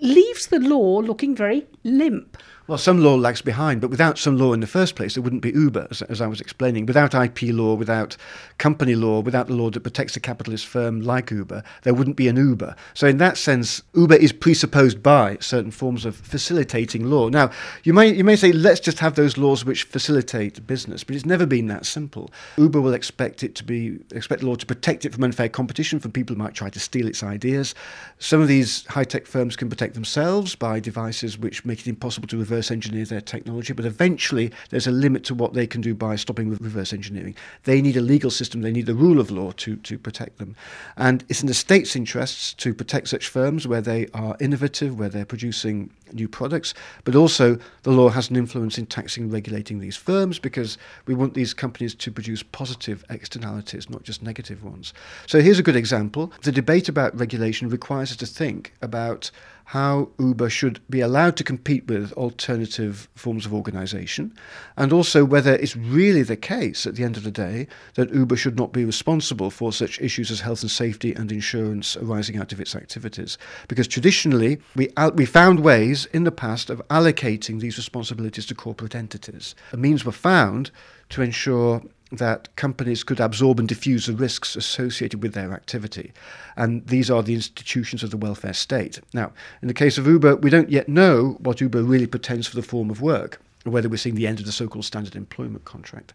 leaves 0.01 0.47
the 0.47 0.61
law 0.61 1.01
looking 1.01 1.35
very 1.35 1.67
limp 1.85 2.37
well, 2.69 2.77
some 2.77 3.03
law 3.03 3.15
lags 3.15 3.41
behind, 3.41 3.81
but 3.81 3.89
without 3.89 4.19
some 4.19 4.37
law 4.37 4.53
in 4.53 4.61
the 4.61 4.67
first 4.67 4.95
place, 4.95 5.15
there 5.15 5.23
wouldn't 5.23 5.41
be 5.41 5.53
Uber, 5.53 5.89
as, 5.91 6.03
as, 6.03 6.21
I 6.21 6.27
was 6.27 6.39
explaining. 6.39 6.85
Without 6.85 7.15
IP 7.15 7.45
law, 7.45 7.75
without 7.75 8.15
company 8.59 8.95
law, 8.95 9.21
without 9.21 9.47
the 9.47 9.55
law 9.55 9.71
that 9.71 9.81
protects 9.81 10.17
a 10.17 10.21
capitalist 10.21 10.67
firm 10.67 11.01
like 11.01 11.31
Uber, 11.31 11.65
there 11.85 11.95
wouldn't 11.95 12.17
be 12.17 12.29
an 12.29 12.37
Uber. 12.37 12.77
So, 12.93 13.07
in 13.07 13.17
that 13.19 13.39
sense, 13.39 13.83
Uber 13.95 14.17
is 14.17 14.33
presupposed 14.33 15.03
by 15.03 15.39
certain 15.41 15.71
forms 15.71 16.05
of 16.05 16.15
facilitating 16.15 17.07
law. 17.07 17.31
Now, 17.31 17.51
you 17.85 17.95
may 17.95 18.13
you 18.13 18.23
may 18.23 18.37
say, 18.37 18.53
let's 18.53 18.81
just 18.81 18.99
have 18.99 19.15
those 19.15 19.39
laws 19.39 19.65
which 19.65 19.85
facilitate 19.85 20.67
business, 20.67 21.03
but 21.03 21.17
it's 21.17 21.25
never 21.25 21.47
been 21.47 21.69
that 21.69 21.87
simple. 21.87 22.31
Uber 22.59 22.83
will 22.83 22.93
expect 22.93 23.43
it 23.43 23.55
to 23.55 23.65
be 23.65 23.99
expect 24.15 24.43
the 24.43 24.47
law 24.47 24.57
to 24.57 24.67
protect 24.67 25.07
it 25.07 25.15
from 25.15 25.25
unfair 25.25 25.49
competition 25.49 26.01
from 26.01 26.13
people 26.13 26.37
who 26.37 26.43
might 26.43 26.55
try 26.55 26.69
to 26.69 26.79
steal 26.79 27.09
its 27.09 27.23
ideas. 27.23 27.75
Some 28.19 28.43
of 28.43 28.49
these 28.49 28.85
high 28.89 29.05
tech 29.05 29.27
firms 29.27 29.57
can 29.57 29.71
protect 29.71 29.95
themselves 29.95 30.55
by 30.55 30.81
devices 30.81 31.39
which 31.39 31.65
make 31.65 31.81
it 31.81 31.87
impossible 31.87 32.29
to 32.29 32.37
reverse 32.37 32.58
reverse 32.59 32.71
engineer 32.73 33.05
their 33.05 33.21
technology, 33.21 33.73
but 33.73 33.85
eventually 33.85 34.51
there's 34.71 34.89
a 34.89 34.91
limit 34.91 35.23
to 35.23 35.33
what 35.35 35.55
they 35.55 35.67
can 35.67 35.81
do 35.81 35.95
by 35.95 36.17
stopping 36.17 36.51
reverse 36.51 36.93
engineering. 36.93 37.37
They 37.65 37.81
need 37.81 37.97
a 37.97 38.01
legal 38.01 38.33
system, 38.33 38.63
they 38.63 38.73
need 38.73 38.87
the 38.87 38.95
rule 38.95 39.21
of 39.21 39.31
law 39.31 39.53
to, 39.53 39.77
to 39.77 39.97
protect 39.97 40.39
them. 40.39 40.57
And 40.97 41.25
it's 41.29 41.41
in 41.41 41.47
the 41.47 41.55
state's 41.55 41.95
interests 41.95 42.53
to 42.55 42.75
protect 42.75 43.09
such 43.09 43.29
firms 43.29 43.69
where 43.69 43.81
they 43.81 44.09
are 44.13 44.37
innovative, 44.41 44.99
where 44.99 45.09
they're 45.09 45.25
producing 45.25 45.91
new 46.13 46.27
products, 46.27 46.75
but 47.05 47.15
also 47.15 47.59
the 47.85 47.93
law 47.93 48.09
has 48.09 48.29
an 48.29 48.35
influence 48.35 48.77
in 48.77 48.87
taxing 48.87 49.25
and 49.25 49.33
regulating 49.33 49.79
these 49.79 49.97
firms 49.97 50.41
because 50.41 50.79
we 51.07 51.15
want 51.15 51.35
these 51.35 51.55
companies 51.55 51.95
to 51.95 52.11
produce 52.11 52.43
positive 52.43 53.05
externalities, 53.11 53.89
not 53.89 54.03
just 54.03 54.23
negative 54.23 54.65
ones. 54.65 54.93
So 55.27 55.41
here's 55.41 55.61
a 55.61 55.63
good 55.63 55.77
example. 55.77 56.33
The 56.43 56.51
debate 56.51 56.89
about 56.89 57.17
regulation 57.17 57.69
requires 57.69 58.11
us 58.11 58.17
to 58.17 58.27
think 58.27 58.73
about 58.83 59.31
how 59.69 60.09
Uber 60.19 60.49
should 60.49 60.81
be 60.89 61.03
allowed 61.03 61.37
to 61.37 61.45
compete 61.45 61.87
with 61.89 62.11
alternative 62.15 63.07
forms 63.15 63.45
of 63.45 63.53
organisation, 63.53 64.33
and 64.79 64.95
also 64.95 65.27
whether 65.27 65.55
it's 65.57 65.77
really 65.77 66.23
the 66.23 66.39
case 66.39 66.87
at 66.87 66.95
the 66.95 67.05
end 67.05 67.19
of 67.19 67.23
the 67.23 67.31
day 67.31 67.67
that 67.93 68.11
Uber 68.15 68.35
should 68.35 68.57
not 68.57 68.73
be 68.73 68.83
responsible 68.83 69.51
for 69.51 69.71
such 69.71 70.01
issues 70.01 70.31
as 70.31 70.41
health 70.41 70.63
and 70.63 70.71
safety 70.71 71.13
and 71.13 71.31
insurance 71.31 71.99
arising 71.99 72.39
out 72.39 72.51
of 72.51 72.63
its 72.63 72.75
activities. 72.75 73.37
Because 73.69 73.87
traditionally, 73.87 74.57
we, 74.75 74.89
we 75.13 75.27
found 75.27 75.61
ways 75.61 76.07
in 76.15 76.25
the 76.25 76.33
past 76.33 76.71
of 76.71 76.81
allocating 76.89 77.61
these 77.61 77.77
responsibilities 77.77 78.47
to 78.47 78.55
corporate 78.55 78.95
entities. 78.95 79.55
means 79.77 80.03
were 80.03 80.13
found 80.13 80.71
to 81.11 81.21
ensure 81.21 81.83
that 82.11 82.55
companies 82.57 83.05
could 83.05 83.21
absorb 83.21 83.59
and 83.59 83.69
diffuse 83.69 84.07
the 84.07 84.13
risks 84.13 84.57
associated 84.57 85.23
with 85.23 85.35
their 85.35 85.53
activity. 85.53 86.13
And 86.57 86.87
these 86.87 87.11
are 87.11 87.23
the 87.23 87.35
institutions 87.35 88.03
of 88.03 88.11
the 88.11 88.17
welfare 88.17 88.55
state. 88.55 89.01
Now, 89.13 89.33
in 89.61 89.69
the 89.69 89.75
case 89.75 89.99
of 89.99 90.07
Uber, 90.07 90.37
we 90.37 90.51
don't 90.51 90.71
yet 90.71 90.89
know 90.89 91.37
what 91.41 91.61
Uber 91.61 91.83
really 91.83 92.07
pretends 92.07 92.47
for 92.47 92.57
the 92.57 92.63
form 92.63 92.91
of 92.91 93.01
work 93.01 93.41
or 93.69 93.71
whether 93.71 93.89
we're 93.89 93.99
seeing 93.99 94.15
the 94.15 94.27
end 94.27 94.41
of 94.41 94.47
the 94.47 94.53
so-called 94.53 94.85
standard 94.85 95.15
employment 95.15 95.65
contract. 95.65 96.15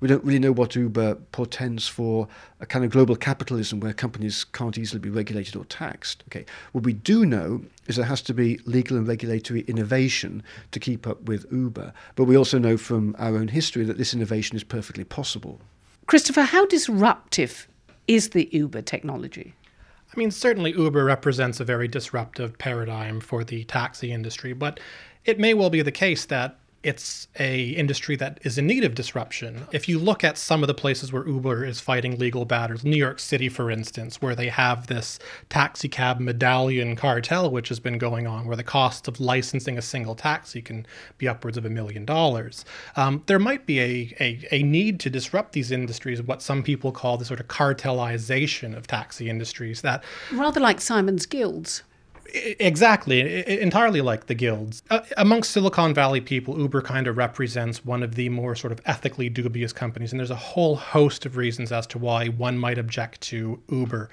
We 0.00 0.08
don't 0.08 0.24
really 0.24 0.38
know 0.38 0.52
what 0.52 0.74
Uber 0.74 1.16
portends 1.32 1.86
for 1.86 2.26
a 2.60 2.66
kind 2.66 2.84
of 2.84 2.90
global 2.90 3.14
capitalism 3.14 3.80
where 3.80 3.92
companies 3.92 4.44
can't 4.44 4.78
easily 4.78 5.00
be 5.00 5.10
regulated 5.10 5.54
or 5.54 5.64
taxed. 5.66 6.24
Okay, 6.28 6.46
what 6.72 6.84
we 6.84 6.94
do 6.94 7.26
know 7.26 7.62
is 7.86 7.96
there 7.96 8.06
has 8.06 8.22
to 8.22 8.34
be 8.34 8.58
legal 8.64 8.96
and 8.96 9.06
regulatory 9.06 9.60
innovation 9.62 10.42
to 10.72 10.80
keep 10.80 11.06
up 11.06 11.22
with 11.22 11.46
Uber, 11.52 11.92
but 12.16 12.24
we 12.24 12.36
also 12.36 12.58
know 12.58 12.76
from 12.76 13.14
our 13.18 13.36
own 13.36 13.48
history 13.48 13.84
that 13.84 13.98
this 13.98 14.14
innovation 14.14 14.56
is 14.56 14.64
perfectly 14.64 15.04
possible. 15.04 15.60
Christopher, 16.06 16.42
how 16.42 16.66
disruptive 16.66 17.68
is 18.08 18.30
the 18.30 18.48
Uber 18.52 18.82
technology? 18.82 19.54
I 20.14 20.18
mean, 20.18 20.30
certainly 20.30 20.72
Uber 20.72 21.04
represents 21.04 21.60
a 21.60 21.64
very 21.64 21.88
disruptive 21.88 22.56
paradigm 22.56 23.20
for 23.20 23.42
the 23.42 23.64
taxi 23.64 24.12
industry, 24.12 24.52
but 24.52 24.78
it 25.24 25.38
may 25.38 25.54
well 25.54 25.70
be 25.70 25.82
the 25.82 25.90
case 25.90 26.24
that 26.26 26.58
it's 26.84 27.28
a 27.38 27.70
industry 27.70 28.14
that 28.16 28.38
is 28.42 28.58
in 28.58 28.66
need 28.66 28.84
of 28.84 28.94
disruption. 28.94 29.66
If 29.72 29.88
you 29.88 29.98
look 29.98 30.22
at 30.22 30.36
some 30.36 30.62
of 30.62 30.66
the 30.66 30.74
places 30.74 31.12
where 31.12 31.26
Uber 31.26 31.64
is 31.64 31.80
fighting 31.80 32.18
legal 32.18 32.44
battles, 32.44 32.84
New 32.84 32.96
York 32.96 33.18
City, 33.18 33.48
for 33.48 33.70
instance, 33.70 34.20
where 34.20 34.34
they 34.34 34.48
have 34.48 34.86
this 34.86 35.18
taxi 35.48 35.88
cab 35.88 36.20
medallion 36.20 36.94
cartel, 36.94 37.50
which 37.50 37.70
has 37.70 37.80
been 37.80 37.96
going 37.96 38.26
on, 38.26 38.46
where 38.46 38.56
the 38.56 38.62
cost 38.62 39.08
of 39.08 39.18
licensing 39.18 39.78
a 39.78 39.82
single 39.82 40.14
taxi 40.14 40.60
can 40.60 40.86
be 41.16 41.26
upwards 41.26 41.56
of 41.56 41.64
a 41.64 41.70
million 41.70 42.04
dollars. 42.04 42.64
Um, 42.96 43.22
there 43.26 43.38
might 43.38 43.64
be 43.64 43.80
a, 43.80 44.14
a, 44.20 44.48
a 44.52 44.62
need 44.62 45.00
to 45.00 45.10
disrupt 45.10 45.52
these 45.52 45.72
industries, 45.72 46.22
what 46.22 46.42
some 46.42 46.62
people 46.62 46.92
call 46.92 47.16
the 47.16 47.24
sort 47.24 47.40
of 47.40 47.48
cartelization 47.48 48.76
of 48.76 48.86
taxi 48.86 49.30
industries. 49.30 49.80
That 49.80 50.04
rather 50.32 50.60
like 50.60 50.80
Simon's 50.80 51.24
Guilds. 51.24 51.82
Exactly, 52.32 53.60
entirely 53.60 54.00
like 54.00 54.26
the 54.26 54.34
guilds. 54.34 54.82
Uh, 54.90 55.00
amongst 55.16 55.50
Silicon 55.50 55.94
Valley 55.94 56.20
people, 56.20 56.58
Uber 56.58 56.82
kind 56.82 57.06
of 57.06 57.16
represents 57.16 57.84
one 57.84 58.02
of 58.02 58.14
the 58.14 58.28
more 58.28 58.54
sort 58.54 58.72
of 58.72 58.80
ethically 58.86 59.28
dubious 59.28 59.72
companies, 59.72 60.12
and 60.12 60.18
there's 60.18 60.30
a 60.30 60.36
whole 60.36 60.76
host 60.76 61.26
of 61.26 61.36
reasons 61.36 61.70
as 61.70 61.86
to 61.88 61.98
why 61.98 62.28
one 62.28 62.58
might 62.58 62.78
object 62.78 63.20
to 63.22 63.60
Uber. 63.68 64.10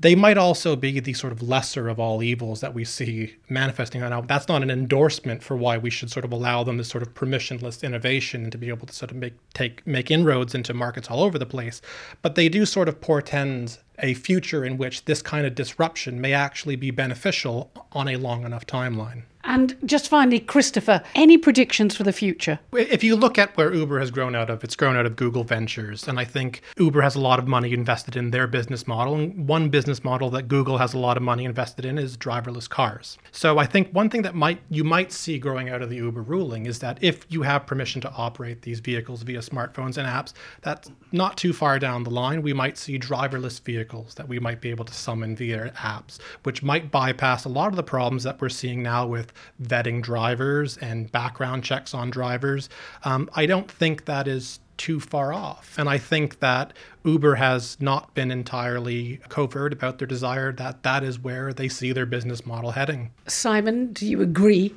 They 0.00 0.16
might 0.16 0.36
also 0.36 0.74
be 0.74 0.98
the 0.98 1.12
sort 1.12 1.32
of 1.32 1.42
lesser 1.42 1.88
of 1.88 2.00
all 2.00 2.24
evils 2.24 2.60
that 2.60 2.74
we 2.74 2.84
see 2.84 3.36
manifesting. 3.48 4.00
Now, 4.00 4.20
that's 4.20 4.48
not 4.48 4.62
an 4.62 4.70
endorsement 4.70 5.44
for 5.44 5.56
why 5.56 5.78
we 5.78 5.90
should 5.90 6.10
sort 6.10 6.24
of 6.24 6.32
allow 6.32 6.64
them 6.64 6.76
this 6.76 6.88
sort 6.88 7.02
of 7.02 7.14
permissionless 7.14 7.84
innovation 7.84 8.42
and 8.42 8.50
to 8.50 8.58
be 8.58 8.68
able 8.68 8.88
to 8.88 8.92
sort 8.92 9.12
of 9.12 9.16
make 9.16 9.34
take 9.54 9.86
make 9.86 10.10
inroads 10.10 10.56
into 10.56 10.74
markets 10.74 11.08
all 11.08 11.22
over 11.22 11.38
the 11.38 11.46
place. 11.46 11.80
But 12.20 12.34
they 12.34 12.48
do 12.48 12.66
sort 12.66 12.88
of 12.88 13.00
portend 13.00 13.78
a 14.02 14.14
future 14.14 14.64
in 14.64 14.76
which 14.76 15.04
this 15.04 15.22
kind 15.22 15.46
of 15.46 15.54
disruption 15.54 16.20
may 16.20 16.32
actually 16.32 16.76
be 16.76 16.90
beneficial 16.90 17.70
on 17.92 18.08
a 18.08 18.16
long 18.16 18.44
enough 18.44 18.66
timeline. 18.66 19.22
And 19.44 19.76
just 19.84 20.08
finally, 20.08 20.38
Christopher, 20.38 21.02
any 21.14 21.36
predictions 21.36 21.96
for 21.96 22.04
the 22.04 22.12
future? 22.12 22.60
If 22.72 23.02
you 23.02 23.16
look 23.16 23.38
at 23.38 23.56
where 23.56 23.74
Uber 23.74 23.98
has 23.98 24.10
grown 24.10 24.34
out 24.34 24.50
of, 24.50 24.62
it's 24.62 24.76
grown 24.76 24.96
out 24.96 25.06
of 25.06 25.16
Google 25.16 25.44
Ventures. 25.44 26.06
And 26.06 26.18
I 26.18 26.24
think 26.24 26.62
Uber 26.78 27.02
has 27.02 27.16
a 27.16 27.20
lot 27.20 27.38
of 27.38 27.48
money 27.48 27.72
invested 27.72 28.16
in 28.16 28.30
their 28.30 28.46
business 28.46 28.86
model. 28.86 29.14
And 29.14 29.48
one 29.48 29.68
business 29.68 30.04
model 30.04 30.30
that 30.30 30.48
Google 30.48 30.78
has 30.78 30.94
a 30.94 30.98
lot 30.98 31.16
of 31.16 31.22
money 31.22 31.44
invested 31.44 31.84
in 31.84 31.98
is 31.98 32.16
driverless 32.16 32.68
cars. 32.68 33.18
So 33.32 33.58
I 33.58 33.66
think 33.66 33.90
one 33.92 34.10
thing 34.10 34.22
that 34.22 34.34
might 34.34 34.60
you 34.70 34.84
might 34.84 35.12
see 35.12 35.38
growing 35.38 35.68
out 35.68 35.82
of 35.82 35.90
the 35.90 35.96
Uber 35.96 36.22
ruling 36.22 36.66
is 36.66 36.78
that 36.78 36.98
if 37.00 37.26
you 37.28 37.42
have 37.42 37.66
permission 37.66 38.00
to 38.02 38.10
operate 38.12 38.62
these 38.62 38.80
vehicles 38.80 39.22
via 39.22 39.40
smartphones 39.40 39.98
and 39.98 40.06
apps, 40.06 40.32
that's 40.62 40.90
not 41.10 41.36
too 41.36 41.52
far 41.52 41.78
down 41.78 42.04
the 42.04 42.10
line. 42.10 42.42
We 42.42 42.52
might 42.52 42.78
see 42.78 42.98
driverless 42.98 43.60
vehicles 43.60 44.14
that 44.14 44.28
we 44.28 44.38
might 44.38 44.60
be 44.60 44.70
able 44.70 44.84
to 44.84 44.94
summon 44.94 45.34
via 45.34 45.70
apps, 45.76 46.18
which 46.44 46.62
might 46.62 46.90
bypass 46.90 47.44
a 47.44 47.48
lot 47.48 47.68
of 47.68 47.76
the 47.76 47.82
problems 47.82 48.22
that 48.22 48.40
we're 48.40 48.48
seeing 48.48 48.82
now 48.82 49.06
with 49.06 49.31
vetting 49.62 50.02
drivers 50.02 50.76
and 50.78 51.10
background 51.12 51.64
checks 51.64 51.94
on 51.94 52.10
drivers. 52.10 52.68
Um, 53.04 53.28
I 53.34 53.46
don't 53.46 53.70
think 53.70 54.04
that 54.06 54.26
is 54.26 54.60
too 54.76 54.98
far 54.98 55.32
off. 55.32 55.74
And 55.78 55.88
I 55.88 55.98
think 55.98 56.40
that 56.40 56.72
Uber 57.04 57.36
has 57.36 57.76
not 57.80 58.14
been 58.14 58.30
entirely 58.30 59.20
covert 59.28 59.72
about 59.72 59.98
their 59.98 60.08
desire 60.08 60.52
that 60.52 60.82
that 60.82 61.04
is 61.04 61.18
where 61.18 61.52
they 61.52 61.68
see 61.68 61.92
their 61.92 62.06
business 62.06 62.44
model 62.44 62.72
heading. 62.72 63.12
Simon, 63.26 63.92
do 63.92 64.06
you 64.06 64.22
agree 64.22 64.74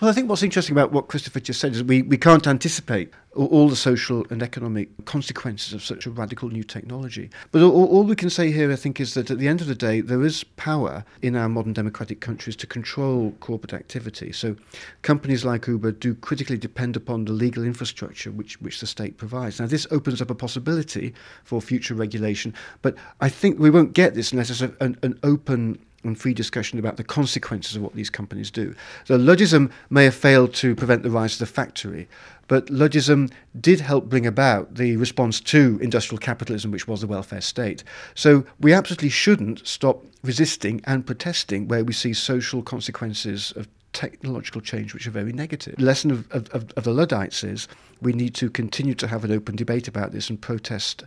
well, 0.00 0.10
I 0.10 0.12
think 0.12 0.28
what's 0.28 0.42
interesting 0.42 0.74
about 0.74 0.92
what 0.92 1.08
Christopher 1.08 1.40
just 1.40 1.60
said 1.60 1.72
is 1.72 1.82
we, 1.82 2.02
we 2.02 2.16
can't 2.16 2.46
anticipate 2.46 3.12
all 3.34 3.68
the 3.68 3.76
social 3.76 4.24
and 4.30 4.42
economic 4.42 4.88
consequences 5.04 5.72
of 5.72 5.84
such 5.84 6.06
a 6.06 6.10
radical 6.10 6.48
new 6.48 6.62
technology. 6.62 7.30
But 7.50 7.62
all, 7.62 7.86
all, 7.86 8.04
we 8.04 8.16
can 8.16 8.30
say 8.30 8.52
here, 8.52 8.70
I 8.70 8.76
think, 8.76 9.00
is 9.00 9.14
that 9.14 9.30
at 9.30 9.38
the 9.38 9.48
end 9.48 9.60
of 9.60 9.66
the 9.66 9.74
day, 9.74 10.00
there 10.00 10.22
is 10.22 10.44
power 10.44 11.04
in 11.22 11.34
our 11.36 11.48
modern 11.48 11.72
democratic 11.72 12.20
countries 12.20 12.56
to 12.56 12.66
control 12.66 13.32
corporate 13.40 13.72
activity. 13.72 14.32
So 14.32 14.56
companies 15.02 15.44
like 15.44 15.66
Uber 15.66 15.92
do 15.92 16.14
critically 16.14 16.58
depend 16.58 16.96
upon 16.96 17.24
the 17.24 17.32
legal 17.32 17.64
infrastructure 17.64 18.30
which, 18.30 18.60
which 18.60 18.80
the 18.80 18.86
state 18.86 19.18
provides. 19.18 19.60
Now, 19.60 19.66
this 19.66 19.86
opens 19.90 20.22
up 20.22 20.30
a 20.30 20.34
possibility 20.34 21.14
for 21.44 21.60
future 21.60 21.94
regulation, 21.94 22.54
but 22.82 22.94
I 23.20 23.28
think 23.28 23.58
we 23.58 23.70
won't 23.70 23.92
get 23.92 24.14
this 24.14 24.32
unless 24.32 24.48
there's 24.48 24.62
an, 24.62 24.96
an 25.02 25.18
open 25.22 25.78
and 26.04 26.18
free 26.18 26.34
discussion 26.34 26.78
about 26.78 26.96
the 26.96 27.04
consequences 27.04 27.76
of 27.76 27.82
what 27.82 27.94
these 27.94 28.10
companies 28.10 28.50
do. 28.50 28.74
So 29.04 29.18
Luddism 29.18 29.70
may 29.90 30.04
have 30.04 30.14
failed 30.14 30.54
to 30.54 30.74
prevent 30.74 31.02
the 31.02 31.10
rise 31.10 31.34
of 31.34 31.38
the 31.40 31.46
factory, 31.46 32.08
but 32.48 32.66
Luddism 32.66 33.30
did 33.60 33.80
help 33.80 34.08
bring 34.08 34.26
about 34.26 34.74
the 34.74 34.96
response 34.96 35.40
to 35.40 35.78
industrial 35.80 36.18
capitalism, 36.18 36.70
which 36.70 36.86
was 36.86 37.00
the 37.00 37.06
welfare 37.06 37.40
state. 37.40 37.84
So 38.14 38.44
we 38.60 38.72
absolutely 38.72 39.08
shouldn't 39.08 39.66
stop 39.66 40.04
resisting 40.22 40.80
and 40.84 41.06
protesting 41.06 41.68
where 41.68 41.84
we 41.84 41.92
see 41.92 42.12
social 42.12 42.62
consequences 42.62 43.52
of 43.56 43.68
technological 43.94 44.60
change 44.60 44.92
which 44.92 45.06
are 45.06 45.12
very 45.12 45.32
negative. 45.32 45.76
The 45.76 45.84
lesson 45.84 46.10
of, 46.10 46.30
of, 46.32 46.72
of 46.76 46.84
the 46.84 46.92
Luddites 46.92 47.44
is 47.44 47.68
we 48.02 48.12
need 48.12 48.34
to 48.34 48.50
continue 48.50 48.94
to 48.94 49.08
have 49.08 49.24
an 49.24 49.32
open 49.32 49.56
debate 49.56 49.88
about 49.88 50.12
this 50.12 50.28
and 50.28 50.40
protest 50.40 51.04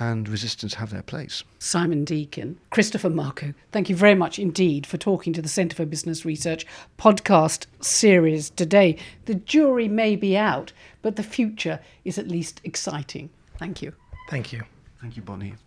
and 0.00 0.28
resistance 0.28 0.74
have 0.74 0.90
their 0.90 1.02
place. 1.02 1.44
Simon 1.58 2.04
Deakin, 2.04 2.58
Christopher 2.70 3.10
Markou, 3.10 3.54
thank 3.70 3.90
you 3.90 3.94
very 3.94 4.14
much 4.14 4.38
indeed 4.38 4.86
for 4.86 4.96
talking 4.96 5.32
to 5.34 5.42
the 5.42 5.48
Centre 5.48 5.76
for 5.76 5.84
Business 5.84 6.24
Research 6.24 6.66
podcast 6.98 7.66
series 7.80 8.50
today. 8.50 8.96
The 9.26 9.34
jury 9.34 9.86
may 9.86 10.16
be 10.16 10.36
out, 10.36 10.72
but 11.02 11.16
the 11.16 11.22
future 11.22 11.80
is 12.04 12.18
at 12.18 12.26
least 12.26 12.62
exciting. 12.64 13.28
Thank 13.58 13.82
you. 13.82 13.92
Thank 14.30 14.52
you. 14.52 14.62
Thank 15.00 15.16
you, 15.16 15.22
Bonnie. 15.22 15.54